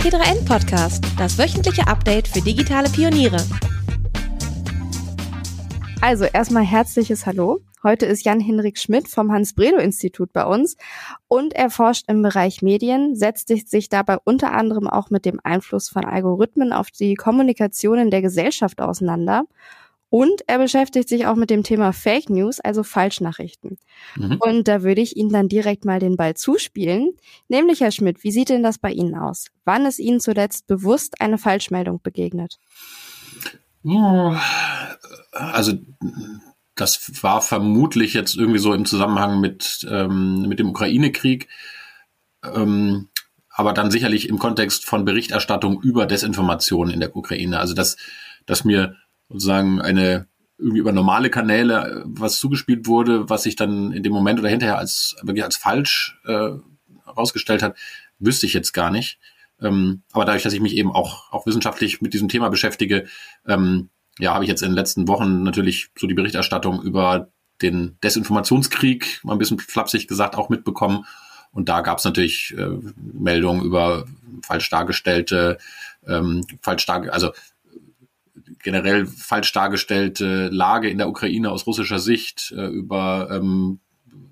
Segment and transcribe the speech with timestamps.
[0.00, 3.36] T3N Podcast, das wöchentliche Update für digitale Pioniere.
[6.00, 7.60] Also erstmal herzliches Hallo.
[7.82, 10.78] Heute ist Jan-Henrik Schmidt vom Hans-Bredow-Institut bei uns
[11.28, 15.90] und er forscht im Bereich Medien, setzt sich dabei unter anderem auch mit dem Einfluss
[15.90, 19.44] von Algorithmen auf die Kommunikation in der Gesellschaft auseinander
[20.10, 23.78] und er beschäftigt sich auch mit dem Thema Fake News, also Falschnachrichten.
[24.16, 24.38] Mhm.
[24.40, 27.12] Und da würde ich Ihnen dann direkt mal den Ball zuspielen.
[27.48, 29.46] Nämlich, Herr Schmidt, wie sieht denn das bei Ihnen aus?
[29.64, 32.58] Wann ist Ihnen zuletzt bewusst eine Falschmeldung begegnet?
[35.32, 35.74] Also
[36.74, 41.48] das war vermutlich jetzt irgendwie so im Zusammenhang mit, ähm, mit dem Ukraine-Krieg.
[42.42, 43.08] Ähm,
[43.48, 47.60] aber dann sicherlich im Kontext von Berichterstattung über Desinformation in der Ukraine.
[47.60, 47.96] Also dass,
[48.46, 48.96] dass mir
[49.30, 50.26] sozusagen eine
[50.58, 54.48] irgendwie über normale Kanäle äh, was zugespielt wurde, was sich dann in dem Moment oder
[54.48, 56.50] hinterher als wirklich als falsch äh,
[57.04, 57.76] herausgestellt hat,
[58.18, 59.18] wüsste ich jetzt gar nicht.
[59.60, 63.06] Ähm, aber dadurch, dass ich mich eben auch, auch wissenschaftlich mit diesem Thema beschäftige,
[63.46, 67.30] ähm, ja, habe ich jetzt in den letzten Wochen natürlich so die Berichterstattung über
[67.62, 71.04] den Desinformationskrieg, mal ein bisschen flapsig gesagt, auch mitbekommen.
[71.52, 74.04] Und da gab es natürlich äh, Meldungen über
[74.42, 75.58] falsch dargestellte,
[76.06, 77.32] ähm, falsch dar also
[78.62, 83.80] generell falsch dargestellte Lage in der Ukraine aus russischer Sicht, äh, über ähm,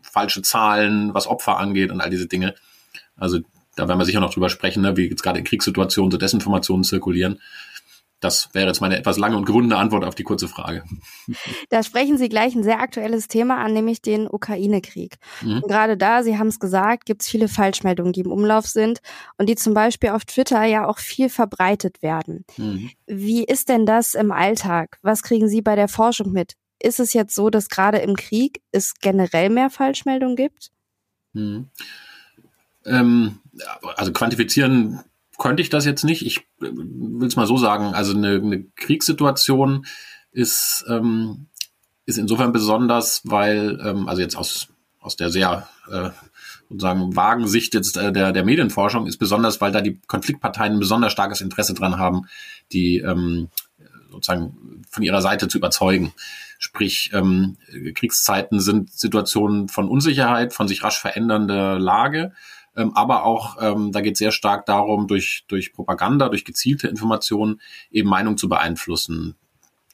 [0.03, 2.55] falsche Zahlen, was Opfer angeht und all diese Dinge.
[3.17, 3.41] Also
[3.77, 6.84] da werden wir sicher noch drüber sprechen, ne, wie jetzt gerade in Kriegssituationen so Desinformationen
[6.84, 7.41] zirkulieren.
[8.21, 10.83] Das wäre jetzt meine etwas lange und gewundene Antwort auf die kurze Frage.
[11.71, 15.17] Da sprechen Sie gleich ein sehr aktuelles Thema an, nämlich den Ukraine-Krieg.
[15.43, 15.63] Mhm.
[15.69, 19.01] Gerade da, Sie haben es gesagt, gibt es viele Falschmeldungen, die im Umlauf sind
[19.37, 22.45] und die zum Beispiel auf Twitter ja auch viel verbreitet werden.
[22.57, 22.91] Mhm.
[23.07, 24.99] Wie ist denn das im Alltag?
[25.03, 26.55] Was kriegen Sie bei der Forschung mit?
[26.81, 30.71] Ist es jetzt so, dass gerade im Krieg es generell mehr Falschmeldungen gibt?
[31.33, 31.69] Mhm.
[32.85, 33.41] Ähm,
[33.97, 35.01] also quantifizieren
[35.39, 36.27] könnte ich das jetzt nicht.
[36.27, 37.94] Ich äh, will es mal so sagen.
[37.94, 39.86] Also eine, eine Kriegssituation
[40.33, 41.47] ist, ähm,
[42.04, 44.69] ist insofern besonders, weil, ähm, also jetzt aus,
[45.00, 46.10] aus der sehr äh,
[46.69, 50.81] sozusagen vagen Sicht jetzt äh, der, der Medienforschung ist besonders, weil da die Konfliktparteien ein
[50.81, 52.27] besonders starkes Interesse dran haben,
[52.72, 53.48] die ähm,
[54.10, 56.12] sozusagen von ihrer Seite zu überzeugen.
[56.59, 57.56] Sprich, ähm,
[57.94, 62.32] Kriegszeiten sind Situationen von Unsicherheit, von sich rasch verändernder Lage
[62.78, 66.89] ähm, aber auch, ähm, da geht es sehr stark darum, durch, durch Propaganda, durch gezielte
[66.89, 69.34] Informationen eben Meinung zu beeinflussen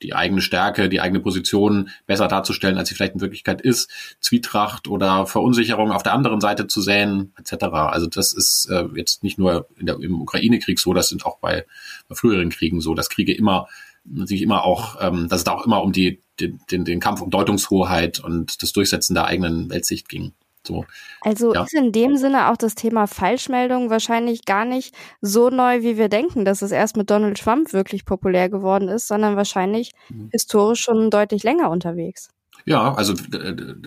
[0.02, 3.90] die eigene Stärke, die eigene Position besser darzustellen, als sie vielleicht in Wirklichkeit ist,
[4.20, 7.64] Zwietracht oder Verunsicherung auf der anderen Seite zu säen, etc.
[7.64, 11.64] Also das ist äh, jetzt nicht nur der, im Ukraine-Krieg so, das sind auch bei,
[12.08, 13.68] bei früheren Kriegen so, dass Kriege immer
[14.04, 17.22] natürlich immer auch, ähm, dass es da auch immer um die, den, den, den Kampf
[17.22, 20.34] um Deutungshoheit und das Durchsetzen der eigenen Weltsicht ging.
[20.66, 20.84] So.
[21.20, 21.64] Also ja.
[21.64, 26.08] ist in dem Sinne auch das Thema Falschmeldung wahrscheinlich gar nicht so neu, wie wir
[26.08, 30.28] denken, dass es erst mit Donald Trump wirklich populär geworden ist, sondern wahrscheinlich mhm.
[30.32, 32.30] historisch schon deutlich länger unterwegs.
[32.66, 33.14] Ja, also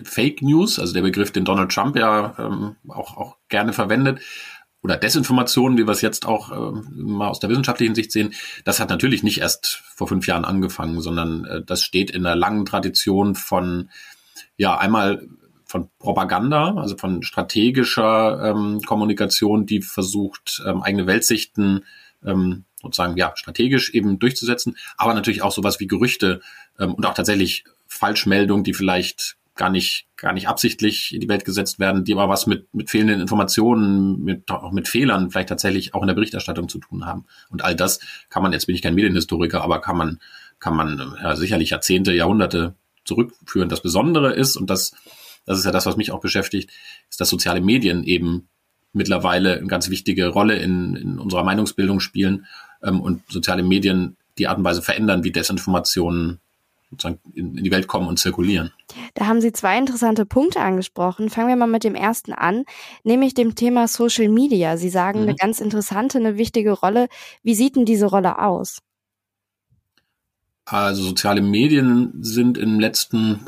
[0.04, 4.20] Fake News, also der Begriff, den Donald Trump ja ähm, auch, auch gerne verwendet,
[4.82, 8.34] oder Desinformationen, wie wir es jetzt auch äh, mal aus der wissenschaftlichen Sicht sehen,
[8.64, 12.36] das hat natürlich nicht erst vor fünf Jahren angefangen, sondern äh, das steht in einer
[12.36, 13.90] langen Tradition von
[14.56, 15.26] ja einmal
[15.68, 21.84] von Propaganda, also von strategischer ähm, Kommunikation, die versucht, ähm, eigene Weltsichten
[22.24, 26.40] ähm, sozusagen ja strategisch eben durchzusetzen, aber natürlich auch sowas wie Gerüchte
[26.78, 31.44] ähm, und auch tatsächlich Falschmeldungen, die vielleicht gar nicht gar nicht absichtlich in die Welt
[31.44, 35.94] gesetzt werden, die aber was mit mit fehlenden Informationen, mit auch mit Fehlern vielleicht tatsächlich
[35.94, 37.26] auch in der Berichterstattung zu tun haben.
[37.50, 38.00] Und all das
[38.30, 40.20] kann man jetzt bin ich kein Medienhistoriker, aber kann man
[40.60, 42.74] kann man ja, sicherlich Jahrzehnte, Jahrhunderte
[43.04, 43.68] zurückführen.
[43.68, 44.92] Das Besondere ist und das
[45.48, 46.70] das ist ja das, was mich auch beschäftigt,
[47.08, 48.48] ist, dass soziale Medien eben
[48.92, 52.46] mittlerweile eine ganz wichtige Rolle in, in unserer Meinungsbildung spielen
[52.82, 56.40] ähm, und soziale Medien die Art und Weise verändern, wie Desinformationen
[56.90, 58.72] sozusagen in, in die Welt kommen und zirkulieren.
[59.14, 61.28] Da haben Sie zwei interessante Punkte angesprochen.
[61.28, 62.64] Fangen wir mal mit dem ersten an,
[63.04, 64.76] nämlich dem Thema Social Media.
[64.76, 65.28] Sie sagen mhm.
[65.28, 67.08] eine ganz interessante, eine wichtige Rolle.
[67.42, 68.80] Wie sieht denn diese Rolle aus?
[70.64, 73.40] Also soziale Medien sind im letzten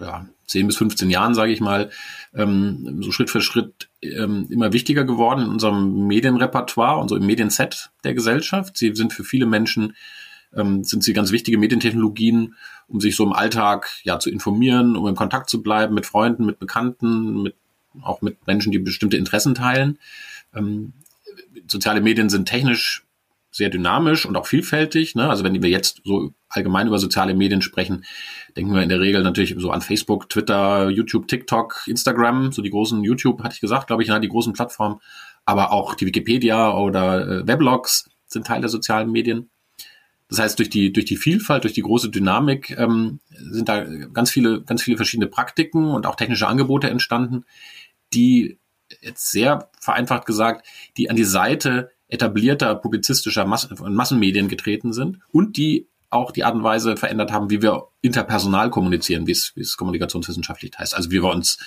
[0.00, 1.90] ja, 10 bis 15 Jahren, sage ich mal,
[2.34, 7.26] ähm, so Schritt für Schritt ähm, immer wichtiger geworden in unserem Medienrepertoire und so im
[7.26, 8.76] Medienset der Gesellschaft.
[8.76, 9.94] Sie sind für viele Menschen
[10.54, 12.54] ähm, sind sie ganz wichtige Medientechnologien,
[12.86, 16.46] um sich so im Alltag ja zu informieren, um in Kontakt zu bleiben mit Freunden,
[16.46, 17.56] mit Bekannten, mit
[18.00, 19.98] auch mit Menschen, die bestimmte Interessen teilen.
[20.54, 20.92] Ähm,
[21.66, 23.04] soziale Medien sind technisch
[23.52, 25.14] sehr dynamisch und auch vielfältig.
[25.14, 25.28] Ne?
[25.28, 28.04] Also wenn wir jetzt so allgemein über soziale Medien sprechen,
[28.56, 32.70] denken wir in der Regel natürlich so an Facebook, Twitter, YouTube, TikTok, Instagram, so die
[32.70, 34.18] großen YouTube, hatte ich gesagt, glaube ich, ne?
[34.20, 35.00] die großen Plattformen.
[35.44, 39.50] aber auch die Wikipedia oder äh, Weblogs sind Teil der sozialen Medien.
[40.28, 44.30] Das heißt, durch die, durch die Vielfalt, durch die große Dynamik ähm, sind da ganz
[44.30, 47.44] viele, ganz viele verschiedene Praktiken und auch technische Angebote entstanden,
[48.14, 48.58] die
[49.02, 50.66] jetzt sehr vereinfacht gesagt,
[50.96, 56.54] die an die Seite etablierter publizistischer Mass Massenmedien getreten sind und die auch die Art
[56.54, 60.94] und Weise verändert haben, wie wir interpersonal kommunizieren, wie es, wie es kommunikationswissenschaftlich heißt.
[60.94, 61.58] Also wie wir uns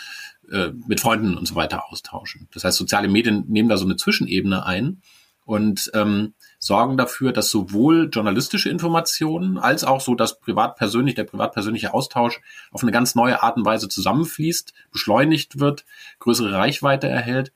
[0.51, 2.47] äh, mit Freunden und so weiter austauschen.
[2.53, 5.01] Das heißt, soziale Medien nehmen da so eine Zwischenebene ein
[5.45, 11.93] und ähm, sorgen dafür, dass sowohl journalistische Informationen als auch so das privat-persönlich, der privat-persönliche
[11.93, 12.41] Austausch
[12.71, 15.85] auf eine ganz neue Art und Weise zusammenfließt, beschleunigt wird,
[16.19, 17.51] größere Reichweite erhält.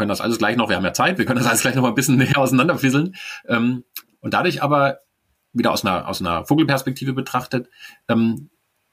[0.00, 1.74] Wir können das alles gleich noch, wir haben ja Zeit, wir können das alles gleich
[1.74, 3.16] noch mal ein bisschen näher auseinanderfisseln.
[3.46, 3.84] Ähm,
[4.20, 5.00] und dadurch aber
[5.52, 7.68] wieder aus einer, aus einer Vogelperspektive betrachtet,
[8.08, 8.48] ähm,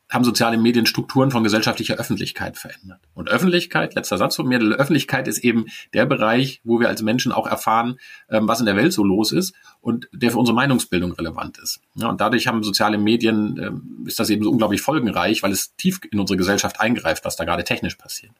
[0.09, 2.99] haben soziale Medien Strukturen von gesellschaftlicher Öffentlichkeit verändert.
[3.13, 7.31] Und Öffentlichkeit, letzter Satz von mir, Öffentlichkeit ist eben der Bereich, wo wir als Menschen
[7.31, 7.99] auch erfahren,
[8.29, 11.79] ähm, was in der Welt so los ist und der für unsere Meinungsbildung relevant ist.
[11.95, 15.73] Ja, und dadurch haben soziale Medien, ähm, ist das eben so unglaublich folgenreich, weil es
[15.75, 18.33] tief in unsere Gesellschaft eingreift, was da gerade technisch passiert.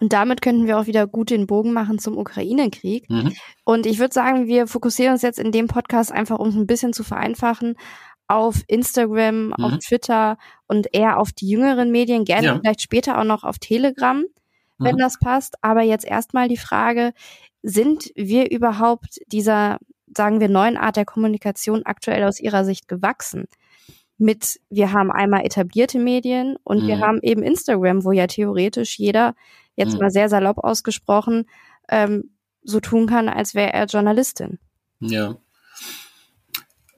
[0.00, 3.08] Und damit könnten wir auch wieder gut den Bogen machen zum Ukraine-Krieg.
[3.08, 3.34] Mhm.
[3.64, 6.66] Und ich würde sagen, wir fokussieren uns jetzt in dem Podcast einfach, um es ein
[6.66, 7.76] bisschen zu vereinfachen,
[8.28, 9.52] auf Instagram, mhm.
[9.58, 12.58] auf Twitter und eher auf die jüngeren Medien, gerne ja.
[12.58, 14.24] vielleicht später auch noch auf Telegram,
[14.78, 15.00] wenn mhm.
[15.00, 15.56] das passt.
[15.62, 17.12] Aber jetzt erstmal die Frage,
[17.62, 19.78] sind wir überhaupt dieser,
[20.14, 23.46] sagen wir, neuen Art der Kommunikation aktuell aus Ihrer Sicht gewachsen?
[24.18, 26.88] Mit, wir haben einmal etablierte Medien und mhm.
[26.88, 29.34] wir haben eben Instagram, wo ja theoretisch jeder,
[29.74, 30.00] jetzt mhm.
[30.00, 31.46] mal sehr salopp ausgesprochen,
[31.88, 32.30] ähm,
[32.62, 34.58] so tun kann, als wäre er Journalistin.
[35.00, 35.36] Ja.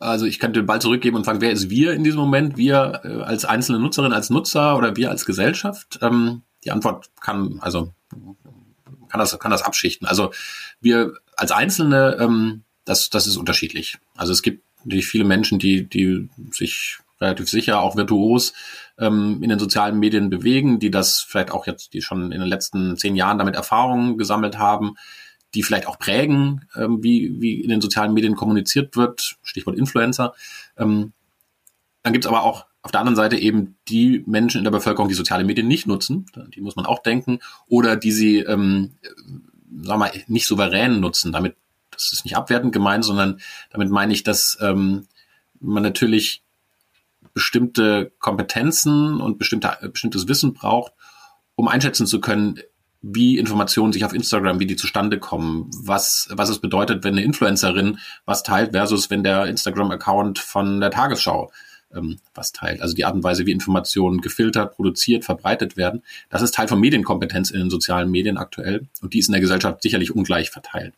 [0.00, 2.56] Also ich könnte den Ball zurückgeben und fragen, wer ist wir in diesem Moment?
[2.56, 5.98] Wir äh, als einzelne Nutzerin, als Nutzer oder wir als Gesellschaft?
[6.02, 7.92] Ähm, die Antwort kann, also
[9.08, 10.06] kann das, kann das abschichten.
[10.06, 10.30] Also
[10.80, 13.98] wir als Einzelne, ähm, das, das ist unterschiedlich.
[14.16, 18.52] Also es gibt natürlich viele Menschen, die, die sich relativ sicher auch virtuos
[18.98, 22.48] ähm, in den sozialen Medien bewegen, die das vielleicht auch jetzt, die schon in den
[22.48, 24.94] letzten zehn Jahren damit Erfahrungen gesammelt haben,
[25.54, 30.34] die vielleicht auch prägen, ähm, wie, wie in den sozialen Medien kommuniziert wird, Stichwort Influencer.
[30.76, 31.12] Ähm,
[32.02, 35.14] dann gibt's aber auch auf der anderen Seite eben die Menschen in der Bevölkerung, die
[35.14, 39.96] soziale Medien nicht nutzen, die muss man auch denken, oder die sie, ähm, sagen wir
[39.96, 41.32] mal, nicht souverän nutzen.
[41.32, 41.56] Damit,
[41.90, 45.06] das ist nicht abwertend gemeint, sondern damit meine ich, dass ähm,
[45.60, 46.42] man natürlich
[47.38, 50.92] bestimmte Kompetenzen und bestimmte, bestimmtes Wissen braucht,
[51.54, 52.58] um einschätzen zu können,
[53.00, 57.22] wie Informationen sich auf Instagram, wie die zustande kommen, was, was es bedeutet, wenn eine
[57.22, 61.52] Influencerin was teilt versus wenn der Instagram-Account von der Tagesschau
[61.94, 62.82] ähm, was teilt.
[62.82, 66.02] Also die Art und Weise, wie Informationen gefiltert, produziert, verbreitet werden.
[66.30, 69.40] Das ist Teil von Medienkompetenz in den sozialen Medien aktuell und die ist in der
[69.40, 70.92] Gesellschaft sicherlich ungleich verteilt.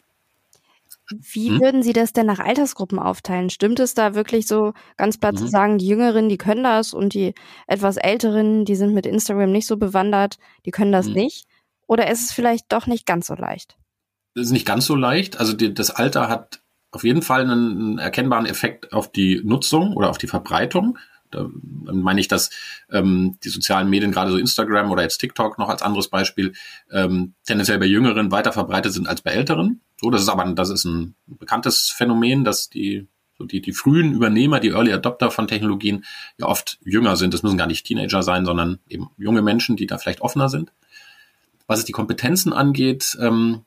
[1.18, 1.60] Wie hm?
[1.60, 3.50] würden Sie das denn nach Altersgruppen aufteilen?
[3.50, 5.38] Stimmt es da wirklich so ganz platt mhm.
[5.38, 7.34] zu sagen, die Jüngeren, die können das und die
[7.66, 11.14] etwas Älteren, die sind mit Instagram nicht so bewandert, die können das mhm.
[11.14, 11.46] nicht?
[11.86, 13.76] Oder ist es vielleicht doch nicht ganz so leicht?
[14.34, 15.40] Das ist nicht ganz so leicht.
[15.40, 16.62] Also die, das Alter hat
[16.92, 20.98] auf jeden Fall einen, einen, erkennbaren Effekt auf die Nutzung oder auf die Verbreitung.
[21.30, 22.50] Da meine ich, dass
[22.90, 26.52] ähm, die sozialen Medien, gerade so Instagram oder jetzt TikTok noch als anderes Beispiel,
[26.90, 29.80] ähm, tendenziell bei Jüngeren weiter verbreitet sind als bei Älteren.
[30.00, 33.06] So, das ist aber das ist ein bekanntes Phänomen, dass die
[33.40, 36.04] so die, die frühen Übernehmer, die Early Adopter von Technologien
[36.36, 37.32] ja oft jünger sind.
[37.32, 40.72] Das müssen gar nicht Teenager sein, sondern eben junge Menschen, die da vielleicht offener sind.
[41.66, 43.62] Was es die Kompetenzen angeht, ähm,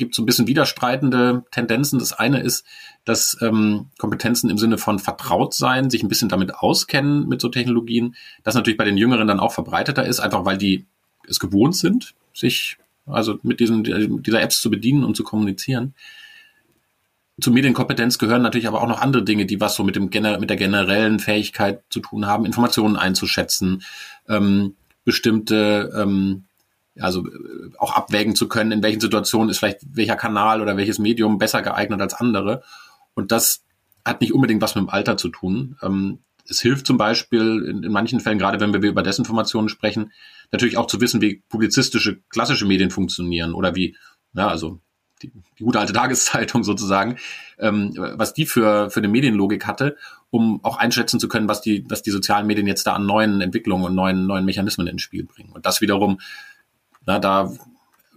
[0.00, 2.00] gibt so ein bisschen widerstreitende Tendenzen.
[2.00, 2.64] Das eine ist,
[3.04, 7.48] dass ähm, Kompetenzen im Sinne von vertraut sein, sich ein bisschen damit auskennen mit so
[7.48, 10.86] Technologien, das natürlich bei den Jüngeren dann auch verbreiteter ist, einfach weil die
[11.28, 13.84] es gewohnt sind, sich also mit diesen,
[14.22, 15.94] dieser Apps zu bedienen und zu kommunizieren.
[17.40, 20.50] Zur Medienkompetenz gehören natürlich aber auch noch andere Dinge, die was so mit, dem, mit
[20.50, 23.82] der generellen Fähigkeit zu tun haben, Informationen einzuschätzen,
[24.28, 26.44] ähm, bestimmte ähm,
[26.98, 30.98] also äh, auch abwägen zu können, in welchen Situationen ist vielleicht welcher Kanal oder welches
[30.98, 32.62] Medium besser geeignet als andere.
[33.14, 33.62] Und das
[34.04, 35.76] hat nicht unbedingt was mit dem Alter zu tun.
[35.82, 36.18] Ähm,
[36.48, 40.12] es hilft zum Beispiel in, in, manchen Fällen, gerade wenn wir über Desinformationen sprechen,
[40.50, 43.96] natürlich auch zu wissen, wie publizistische klassische Medien funktionieren oder wie,
[44.34, 44.80] ja, also
[45.22, 47.16] die, die gute alte Tageszeitung sozusagen,
[47.58, 49.96] ähm, was die für, für eine Medienlogik hatte,
[50.30, 53.40] um auch einschätzen zu können, was die, was die sozialen Medien jetzt da an neuen
[53.40, 55.52] Entwicklungen und neuen, neuen Mechanismen ins Spiel bringen.
[55.52, 56.20] Und das wiederum
[57.06, 57.52] na, da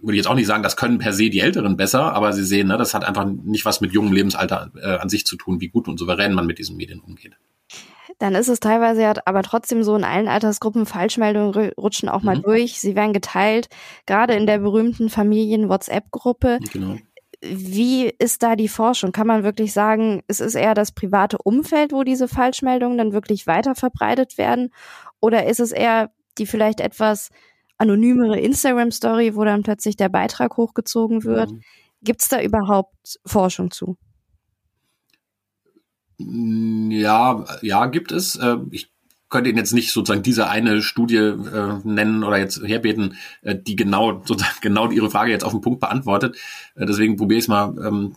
[0.04, 2.44] würde ich jetzt auch nicht sagen, das können per se die Älteren besser, aber Sie
[2.44, 5.60] sehen, ne, das hat einfach nicht was mit jungem Lebensalter äh, an sich zu tun,
[5.60, 7.36] wie gut und souverän man mit diesen Medien umgeht.
[8.18, 12.36] Dann ist es teilweise ja aber trotzdem so, in allen Altersgruppen Falschmeldungen rutschen auch mal
[12.36, 12.42] mhm.
[12.42, 12.80] durch.
[12.80, 13.68] Sie werden geteilt,
[14.06, 16.60] gerade in der berühmten Familien-WhatsApp-Gruppe.
[16.72, 16.98] Genau.
[17.40, 19.12] Wie ist da die Forschung?
[19.12, 23.46] Kann man wirklich sagen, es ist eher das private Umfeld, wo diese Falschmeldungen dann wirklich
[23.46, 24.70] weiter verbreitet werden?
[25.20, 27.30] Oder ist es eher die vielleicht etwas
[27.78, 31.50] anonymere Instagram-Story, wo dann plötzlich der Beitrag hochgezogen wird?
[31.50, 31.62] Mhm.
[32.02, 33.96] Gibt es da überhaupt Forschung zu?
[36.18, 38.36] Ja, ja, gibt es.
[38.36, 38.90] Äh, ich
[39.28, 43.74] könnte Ihnen jetzt nicht sozusagen diese eine Studie äh, nennen oder jetzt herbeten, äh, die
[43.74, 46.36] genau sozusagen genau Ihre Frage jetzt auf den Punkt beantwortet.
[46.76, 48.16] Äh, deswegen probiere ich es mal ähm,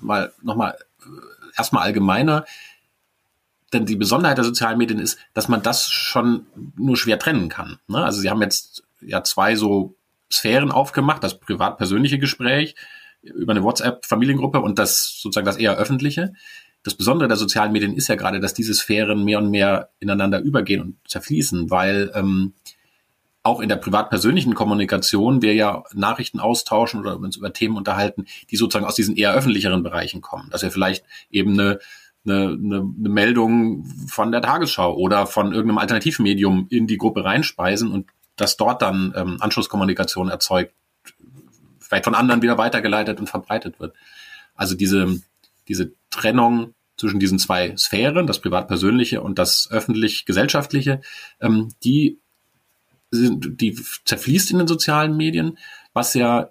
[0.00, 2.44] mal nochmal äh, erstmal allgemeiner.
[3.72, 6.46] Denn die Besonderheit der sozialen Medien ist, dass man das schon
[6.76, 7.78] nur schwer trennen kann.
[7.86, 8.04] Ne?
[8.04, 9.94] Also Sie haben jetzt ja zwei so
[10.32, 12.74] Sphären aufgemacht, das privat-persönliche Gespräch
[13.22, 16.32] über eine WhatsApp-Familiengruppe und das sozusagen das eher öffentliche
[16.82, 20.40] das Besondere der sozialen Medien ist ja gerade, dass diese Sphären mehr und mehr ineinander
[20.40, 22.54] übergehen und zerfließen, weil ähm,
[23.42, 28.56] auch in der privat-persönlichen Kommunikation wir ja Nachrichten austauschen oder uns über Themen unterhalten, die
[28.56, 30.48] sozusagen aus diesen eher öffentlicheren Bereichen kommen.
[30.50, 31.78] Dass wir vielleicht eben eine,
[32.30, 37.90] eine, eine, eine Meldung von der Tagesschau oder von irgendeinem Alternativmedium in die Gruppe reinspeisen
[37.90, 38.06] und
[38.36, 40.72] dass dort dann ähm, Anschlusskommunikation erzeugt,
[41.78, 43.94] vielleicht von anderen wieder weitergeleitet und verbreitet wird.
[44.54, 45.20] Also diese,
[45.68, 51.00] diese Trennung zwischen diesen zwei Sphären, das privat-persönliche und das öffentlich-gesellschaftliche,
[51.40, 52.18] ähm, die
[53.12, 55.58] die zerfließt in den sozialen Medien,
[55.92, 56.50] was ja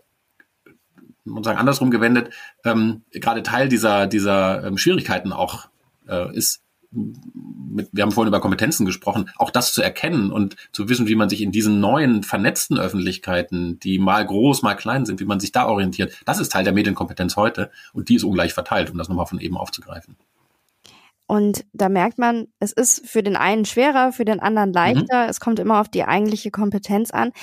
[1.30, 2.32] muss sagen, andersrum gewendet,
[2.66, 5.70] ähm, gerade Teil dieser, dieser ähm, Schwierigkeiten auch
[6.08, 10.90] äh, ist, mit, wir haben vorhin über Kompetenzen gesprochen, auch das zu erkennen und zu
[10.90, 15.20] wissen, wie man sich in diesen neuen vernetzten Öffentlichkeiten, die mal groß, mal klein sind,
[15.20, 18.54] wie man sich da orientiert, das ist Teil der Medienkompetenz heute und die ist ungleich
[18.54, 20.16] verteilt, um das nochmal von eben aufzugreifen.
[21.30, 25.26] Und da merkt man, es ist für den einen schwerer, für den anderen leichter.
[25.26, 25.30] Mhm.
[25.30, 27.34] Es kommt immer auf die eigentliche Kompetenz an.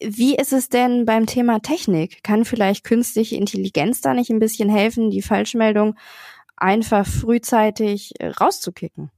[0.00, 2.22] Wie ist es denn beim Thema Technik?
[2.22, 5.96] Kann vielleicht künstliche Intelligenz da nicht ein bisschen helfen, die Falschmeldung
[6.56, 9.10] einfach frühzeitig äh, rauszukicken.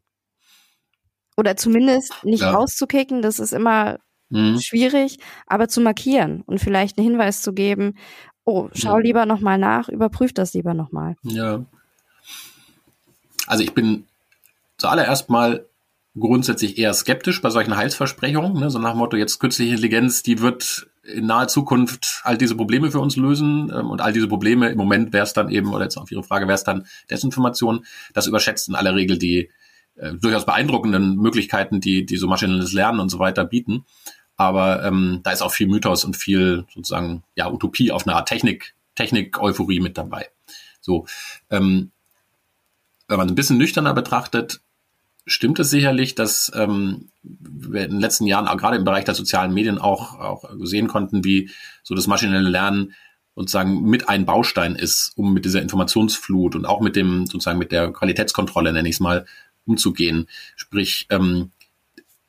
[1.36, 2.52] Oder zumindest nicht ja.
[2.52, 3.98] rauszukicken, das ist immer
[4.30, 4.58] mhm.
[4.58, 7.98] schwierig, aber zu markieren und vielleicht einen Hinweis zu geben,
[8.46, 9.02] oh, schau ja.
[9.02, 11.14] lieber nochmal nach, überprüf das lieber nochmal.
[11.24, 11.66] Ja.
[13.46, 14.06] Also ich bin
[14.78, 15.66] zuallererst mal
[16.18, 18.70] grundsätzlich eher skeptisch bei solchen Heilsversprechungen, ne?
[18.70, 22.90] so nach dem Motto, jetzt künstliche Intelligenz, die wird in naher Zukunft all diese Probleme
[22.90, 25.84] für uns lösen ähm, und all diese Probleme, im Moment wäre es dann eben, oder
[25.84, 29.50] jetzt auf Ihre Frage, wäre es dann Desinformation, das überschätzt in aller Regel die
[29.96, 33.84] äh, durchaus beeindruckenden Möglichkeiten, die, die so maschinelles Lernen und so weiter bieten.
[34.36, 38.28] Aber ähm, da ist auch viel Mythos und viel sozusagen ja Utopie auf eine Art
[38.28, 40.30] Technik, Technik-Euphorie mit dabei.
[40.80, 41.06] So,
[41.50, 41.92] ähm,
[43.06, 44.60] wenn man ein bisschen nüchterner betrachtet,
[45.26, 49.14] stimmt es sicherlich, dass ähm, wir in den letzten Jahren auch gerade im Bereich der
[49.14, 51.50] sozialen Medien auch, auch sehen konnten, wie
[51.82, 52.94] so das maschinelle Lernen
[53.34, 57.72] sozusagen mit ein Baustein ist, um mit dieser Informationsflut und auch mit dem sozusagen mit
[57.72, 59.26] der Qualitätskontrolle, nenne ich es mal,
[59.64, 60.28] umzugehen.
[60.56, 61.50] Sprich, ähm,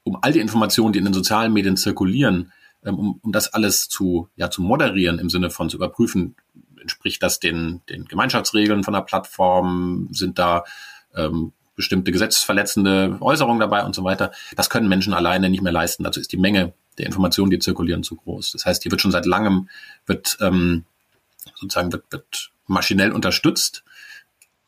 [0.04, 2.52] um all die Informationen, die in den sozialen Medien zirkulieren,
[2.84, 6.36] ähm, um, um das alles zu, ja, zu moderieren im Sinne von zu überprüfen,
[6.80, 10.64] entspricht das den, den Gemeinschaftsregeln von der Plattform, sind da
[11.16, 14.32] ähm, bestimmte gesetzesverletzende Äußerungen dabei und so weiter.
[14.56, 16.04] Das können Menschen alleine nicht mehr leisten.
[16.04, 18.54] Dazu ist die Menge der Informationen, die zirkulieren, zu groß.
[18.54, 19.70] Das heißt, hier wird schon seit langem,
[20.06, 20.86] wird ähm,
[21.56, 23.84] sozusagen wird, wird maschinell unterstützt.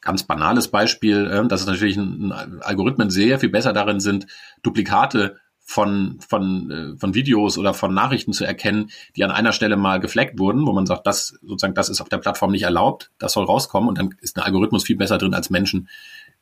[0.02, 4.28] Ganz banales Beispiel, äh, dass es natürlich ein, ein Algorithmen sehr viel besser darin sind,
[4.64, 5.38] Duplikate
[5.70, 10.00] von, von, äh, von Videos oder von Nachrichten zu erkennen, die an einer Stelle mal
[10.00, 13.34] gefleckt wurden, wo man sagt, das sozusagen, das ist auf der Plattform nicht erlaubt, das
[13.34, 15.90] soll rauskommen und dann ist ein Algorithmus viel besser drin als Menschen,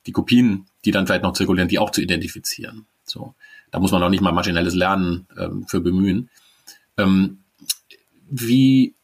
[0.06, 2.86] die Kopien, die dann vielleicht noch zirkulieren, die auch zu identifizieren.
[3.06, 3.34] So,
[3.72, 6.30] da muss man auch nicht mal maschinelles Lernen ähm, für bemühen.
[6.98, 7.40] Ähm,
[8.30, 8.96] wie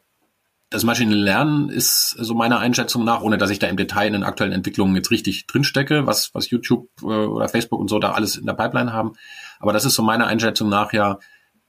[0.69, 4.13] das maschinelle Lernen ist so meiner Einschätzung nach, ohne dass ich da im Detail in
[4.13, 8.11] den aktuellen Entwicklungen jetzt richtig drinstecke, was, was YouTube äh, oder Facebook und so da
[8.11, 9.13] alles in der Pipeline haben.
[9.59, 11.19] Aber das ist so meiner Einschätzung nach ja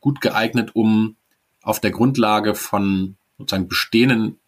[0.00, 1.16] gut geeignet, um
[1.62, 4.38] auf der Grundlage von sozusagen bestehenden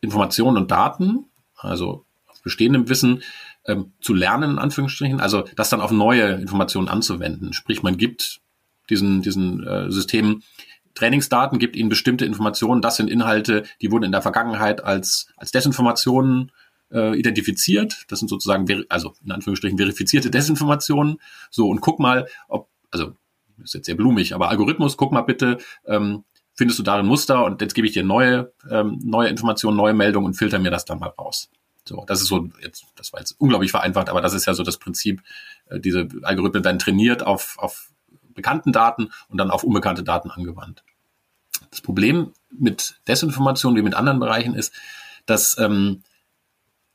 [0.00, 1.24] Informationen und Daten,
[1.56, 3.22] also auf bestehendem Wissen,
[3.66, 7.52] ähm, zu lernen, in Anführungsstrichen, also das dann auf neue Informationen anzuwenden.
[7.52, 8.40] Sprich, man gibt
[8.90, 10.42] diesen, diesen äh, Systemen
[10.94, 12.80] Trainingsdaten, gibt ihnen bestimmte Informationen.
[12.80, 16.52] Das sind Inhalte, die wurden in der Vergangenheit als, als Desinformationen
[16.92, 18.04] äh, identifiziert.
[18.08, 21.18] Das sind sozusagen, also in Anführungsstrichen verifizierte Desinformationen.
[21.50, 23.12] So, und guck mal, ob, also
[23.62, 27.60] ist jetzt sehr blumig, aber Algorithmus, guck mal bitte, ähm, findest du darin Muster und
[27.60, 30.98] jetzt gebe ich dir neue, ähm, neue Informationen, neue Meldungen und filter mir das dann
[30.98, 31.50] mal raus.
[31.86, 34.62] So, das ist so, jetzt, das war jetzt unglaublich vereinfacht, aber das ist ja so
[34.62, 35.22] das Prinzip.
[35.66, 37.90] Äh, diese Algorithmen werden trainiert auf, auf
[38.34, 40.82] bekannten Daten und dann auf unbekannte Daten angewandt.
[41.70, 44.72] Das Problem mit Desinformation wie mit anderen Bereichen ist,
[45.26, 46.02] dass ähm,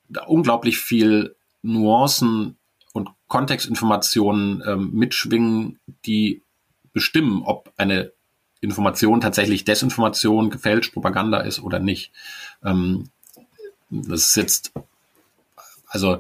[0.08, 2.58] da unglaublich viel Nuancen
[2.93, 6.43] und Kontextinformationen ähm, mitschwingen, die
[6.93, 8.12] bestimmen, ob eine
[8.62, 12.12] Information tatsächlich Desinformation, gefälscht, Propaganda ist oder nicht.
[12.63, 13.10] Ähm,
[13.89, 14.72] das ist jetzt,
[15.88, 16.19] also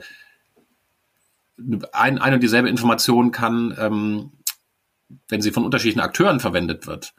[1.91, 4.31] ein, eine und dieselbe Information kann, ähm,
[5.27, 7.13] wenn sie von unterschiedlichen Akteuren verwendet wird,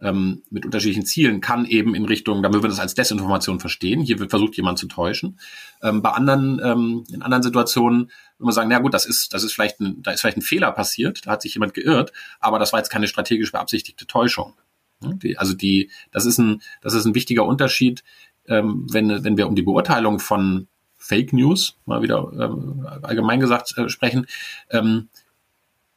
[0.00, 4.02] ähm, mit unterschiedlichen Zielen, kann eben in Richtung, da würden wir das als Desinformation verstehen.
[4.02, 5.38] Hier wird versucht, jemand zu täuschen.
[5.82, 9.42] Ähm, bei anderen, ähm, in anderen Situationen würde man sagen, na gut, das ist, das
[9.42, 12.58] ist vielleicht ein, da ist vielleicht ein Fehler passiert, da hat sich jemand geirrt, aber
[12.58, 14.54] das war jetzt keine strategisch beabsichtigte Täuschung.
[15.00, 18.02] Die, also die, das ist ein, das ist ein wichtiger Unterschied,
[18.48, 23.76] ähm, wenn, wenn wir um die Beurteilung von Fake News mal wieder ähm, allgemein gesagt
[23.78, 24.26] äh, sprechen.
[24.70, 25.08] Ähm,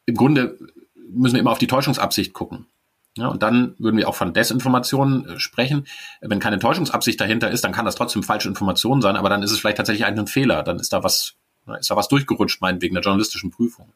[0.05, 0.57] Im Grunde
[1.09, 2.67] müssen wir immer auf die Täuschungsabsicht gucken.
[3.17, 5.87] Ja, und dann würden wir auch von Desinformationen äh, sprechen.
[6.21, 9.51] Wenn keine Täuschungsabsicht dahinter ist, dann kann das trotzdem falsche Information sein, aber dann ist
[9.51, 10.63] es vielleicht tatsächlich ein Fehler.
[10.63, 11.35] Dann ist da was,
[11.79, 13.89] ist da was durchgerutscht, meinetwegen der journalistischen Prüfung.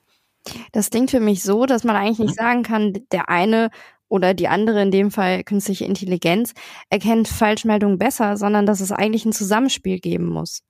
[0.72, 3.69] Das klingt für mich so, dass man eigentlich nicht sagen kann, der eine
[4.13, 6.53] oder die andere, in dem Fall künstliche Intelligenz,
[6.91, 10.62] erkennt Falschmeldungen besser, sondern dass es eigentlich ein Zusammenspiel geben muss.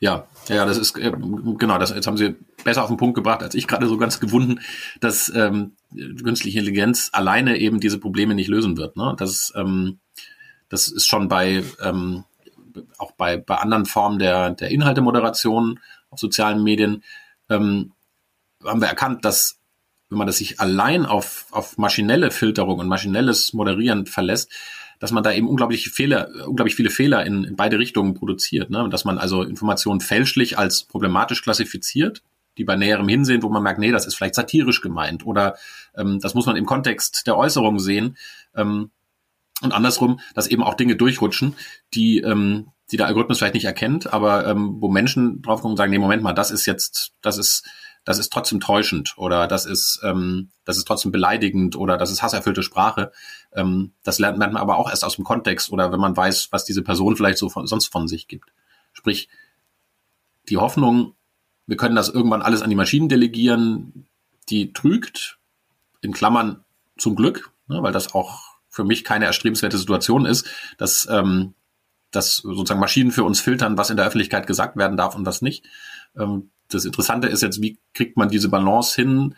[0.00, 2.34] Ja, ja, das ist äh, genau, das jetzt haben Sie
[2.64, 4.60] besser auf den Punkt gebracht, als ich gerade so ganz gewunden,
[4.98, 5.76] dass ähm,
[6.24, 8.96] künstliche Intelligenz alleine eben diese Probleme nicht lösen wird.
[8.96, 9.14] Ne?
[9.18, 10.00] Das, ähm,
[10.70, 12.24] das ist schon bei ähm,
[12.96, 17.04] auch bei, bei anderen Formen der, der Inhaltemoderation auf sozialen Medien
[17.50, 17.92] ähm,
[18.64, 19.58] haben wir erkannt, dass
[20.12, 24.50] wenn man das sich allein auf, auf maschinelle Filterung und maschinelles Moderieren verlässt,
[25.00, 28.70] dass man da eben unglaubliche Fehler, unglaublich viele Fehler in, in beide Richtungen produziert.
[28.70, 28.88] Ne?
[28.90, 32.22] Dass man also Informationen fälschlich als problematisch klassifiziert,
[32.58, 35.56] die bei näherem Hinsehen, wo man merkt, nee, das ist vielleicht satirisch gemeint oder
[35.96, 38.16] ähm, das muss man im Kontext der Äußerung sehen.
[38.54, 38.90] Ähm,
[39.62, 41.56] und andersrum, dass eben auch Dinge durchrutschen,
[41.94, 45.78] die, ähm, die der Algorithmus vielleicht nicht erkennt, aber ähm, wo Menschen drauf kommen und
[45.78, 47.64] sagen, nee, Moment mal, das ist jetzt, das ist
[48.04, 52.22] das ist trotzdem täuschend oder das ist, ähm, das ist trotzdem beleidigend oder das ist
[52.22, 53.12] hasserfüllte Sprache.
[53.52, 56.64] Ähm, das lernt, man aber auch erst aus dem Kontext oder wenn man weiß, was
[56.64, 58.52] diese Person vielleicht so von, sonst von sich gibt.
[58.92, 59.28] Sprich,
[60.48, 61.14] die Hoffnung,
[61.66, 64.06] wir können das irgendwann alles an die Maschinen delegieren,
[64.48, 65.38] die trügt,
[66.00, 66.64] in Klammern
[66.98, 71.54] zum Glück, ne, weil das auch für mich keine erstrebenswerte Situation ist, dass, ähm,
[72.10, 75.42] dass sozusagen Maschinen für uns filtern, was in der Öffentlichkeit gesagt werden darf und was
[75.42, 75.64] nicht.
[76.16, 79.34] Ähm, das Interessante ist jetzt, wie kriegt man diese Balance hin?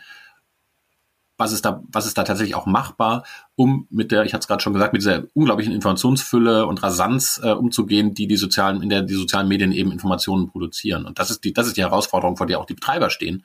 [1.37, 3.25] Was ist da, was ist da tatsächlich auch machbar,
[3.57, 7.41] um mit der, ich hatte es gerade schon gesagt, mit dieser unglaublichen Informationsfülle und Rasanz
[7.43, 11.07] äh, umzugehen, die die sozialen, in der die sozialen Medien eben Informationen produzieren.
[11.07, 13.45] Und das ist die, das ist die Herausforderung, vor der auch die Betreiber stehen,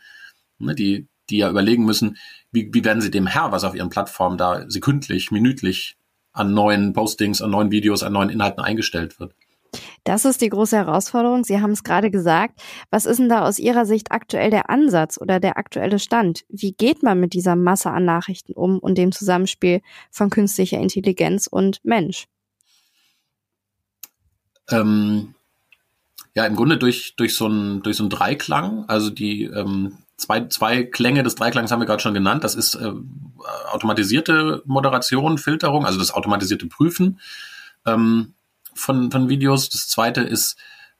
[0.60, 2.18] ne, die, die ja überlegen müssen,
[2.52, 5.98] wie, wie werden sie dem Herr, was auf ihren Plattformen da sekündlich, minütlich
[6.32, 9.34] an neuen Postings, an neuen Videos, an neuen Inhalten eingestellt wird.
[10.04, 11.44] Das ist die große Herausforderung.
[11.44, 12.62] Sie haben es gerade gesagt.
[12.90, 16.46] Was ist denn da aus Ihrer Sicht aktuell der Ansatz oder der aktuelle Stand?
[16.50, 21.48] Wie geht man mit dieser Masse an Nachrichten um und dem Zusammenspiel von künstlicher Intelligenz
[21.48, 22.28] und Mensch?
[24.70, 25.36] Ähm,
[26.36, 30.48] ja, im Grunde durch, durch so ein, durch so ein Dreiklang, also die, ähm, zwei,
[30.48, 32.44] zwei Klänge des Dreiklangs haben wir gerade schon genannt.
[32.44, 32.92] Das ist äh,
[33.72, 37.20] automatisierte Moderation, Filterung, also das automatisierte Prüfen.
[37.86, 38.34] Ähm,
[38.74, 39.70] von, von Videos.
[39.70, 40.58] Das zweite ist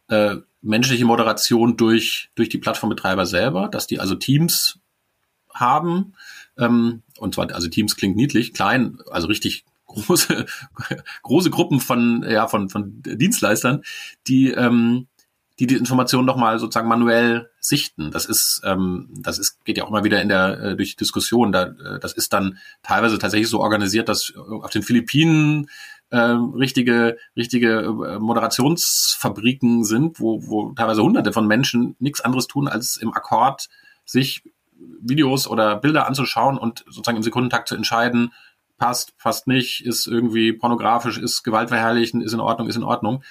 [0.08, 4.80] äh, menschliche Moderation durch, durch die Plattformbetreiber selber, dass die also Teams
[5.54, 6.14] haben.
[6.58, 10.46] Ähm, und zwar, also Teams klingt niedlich, klein, also richtig große,
[11.24, 13.84] große Gruppen von, ja, von, von Dienstleistern,
[14.28, 15.08] die, ähm,
[15.60, 18.12] die die Informationen nochmal sozusagen manuell sichten.
[18.12, 20.98] Das ist, ähm, das ist, geht ja auch immer wieder in der äh, durch die
[20.98, 21.52] Diskussion.
[21.52, 25.70] Da, äh, das ist dann teilweise tatsächlich so organisiert, dass auf den Philippinen
[26.12, 32.68] äh, richtige, richtige äh, Moderationsfabriken sind, wo, wo teilweise hunderte von Menschen nichts anderes tun,
[32.68, 33.70] als im Akkord
[34.06, 34.44] sich
[35.02, 38.34] Videos oder Bilder anzuschauen und sozusagen im Sekundentakt zu entscheiden,
[38.78, 43.24] passt, passt nicht, ist irgendwie pornografisch, ist gewaltverherrlichend, ist in Ordnung, ist in Ordnung.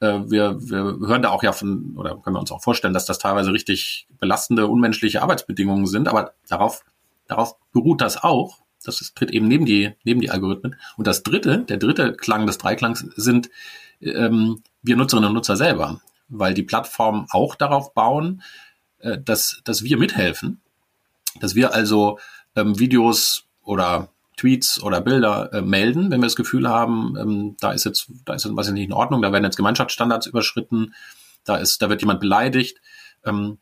[0.00, 3.06] Äh, wir, wir hören da auch ja von, oder können wir uns auch vorstellen, dass
[3.06, 6.84] das teilweise richtig belastende, unmenschliche Arbeitsbedingungen sind, aber darauf,
[7.26, 10.76] darauf beruht das auch, das ist, tritt eben neben die, neben die Algorithmen.
[10.96, 13.50] Und das dritte, der dritte Klang des Dreiklangs sind
[14.00, 18.42] ähm, wir Nutzerinnen und Nutzer selber, weil die Plattformen auch darauf bauen,
[18.98, 20.60] äh, dass, dass wir mithelfen,
[21.40, 22.18] dass wir also
[22.56, 27.72] ähm, Videos oder Tweets oder Bilder äh, melden, wenn wir das Gefühl haben, ähm, da
[27.72, 30.92] ist jetzt, da ist was nicht in Ordnung, da werden jetzt Gemeinschaftsstandards überschritten
[31.44, 32.80] da ist, da wird jemand beleidigt.
[33.24, 33.58] Ähm,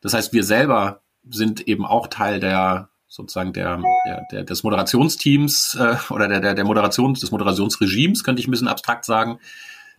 [0.00, 5.76] das heißt, wir selber sind eben auch Teil der sozusagen der, der, der des Moderationsteams
[5.78, 9.38] äh, oder der, der, der Moderation, des Moderationsregimes, könnte ich ein bisschen abstrakt sagen,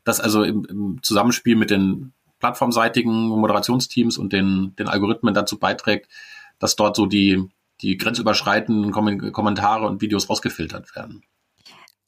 [0.03, 6.09] das also im, im Zusammenspiel mit den plattformseitigen Moderationsteams und den, den Algorithmen dazu beiträgt,
[6.57, 7.47] dass dort so die,
[7.81, 11.21] die grenzüberschreitenden Kommentare und Videos rausgefiltert werden.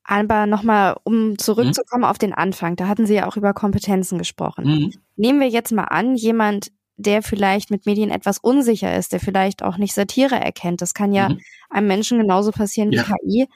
[0.04, 2.10] Aber nochmal, um zurückzukommen mhm.
[2.10, 4.66] auf den Anfang, da hatten Sie ja auch über Kompetenzen gesprochen.
[4.66, 4.94] Mhm.
[5.16, 9.64] Nehmen wir jetzt mal an, jemand, der vielleicht mit Medien etwas unsicher ist, der vielleicht
[9.64, 11.40] auch nicht Satire erkennt, das kann ja mhm.
[11.70, 13.04] einem Menschen genauso passieren wie ja.
[13.04, 13.48] KI,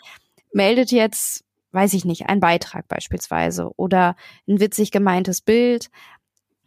[0.53, 4.15] meldet jetzt, weiß ich nicht, einen Beitrag beispielsweise oder
[4.47, 5.89] ein witzig gemeintes Bild.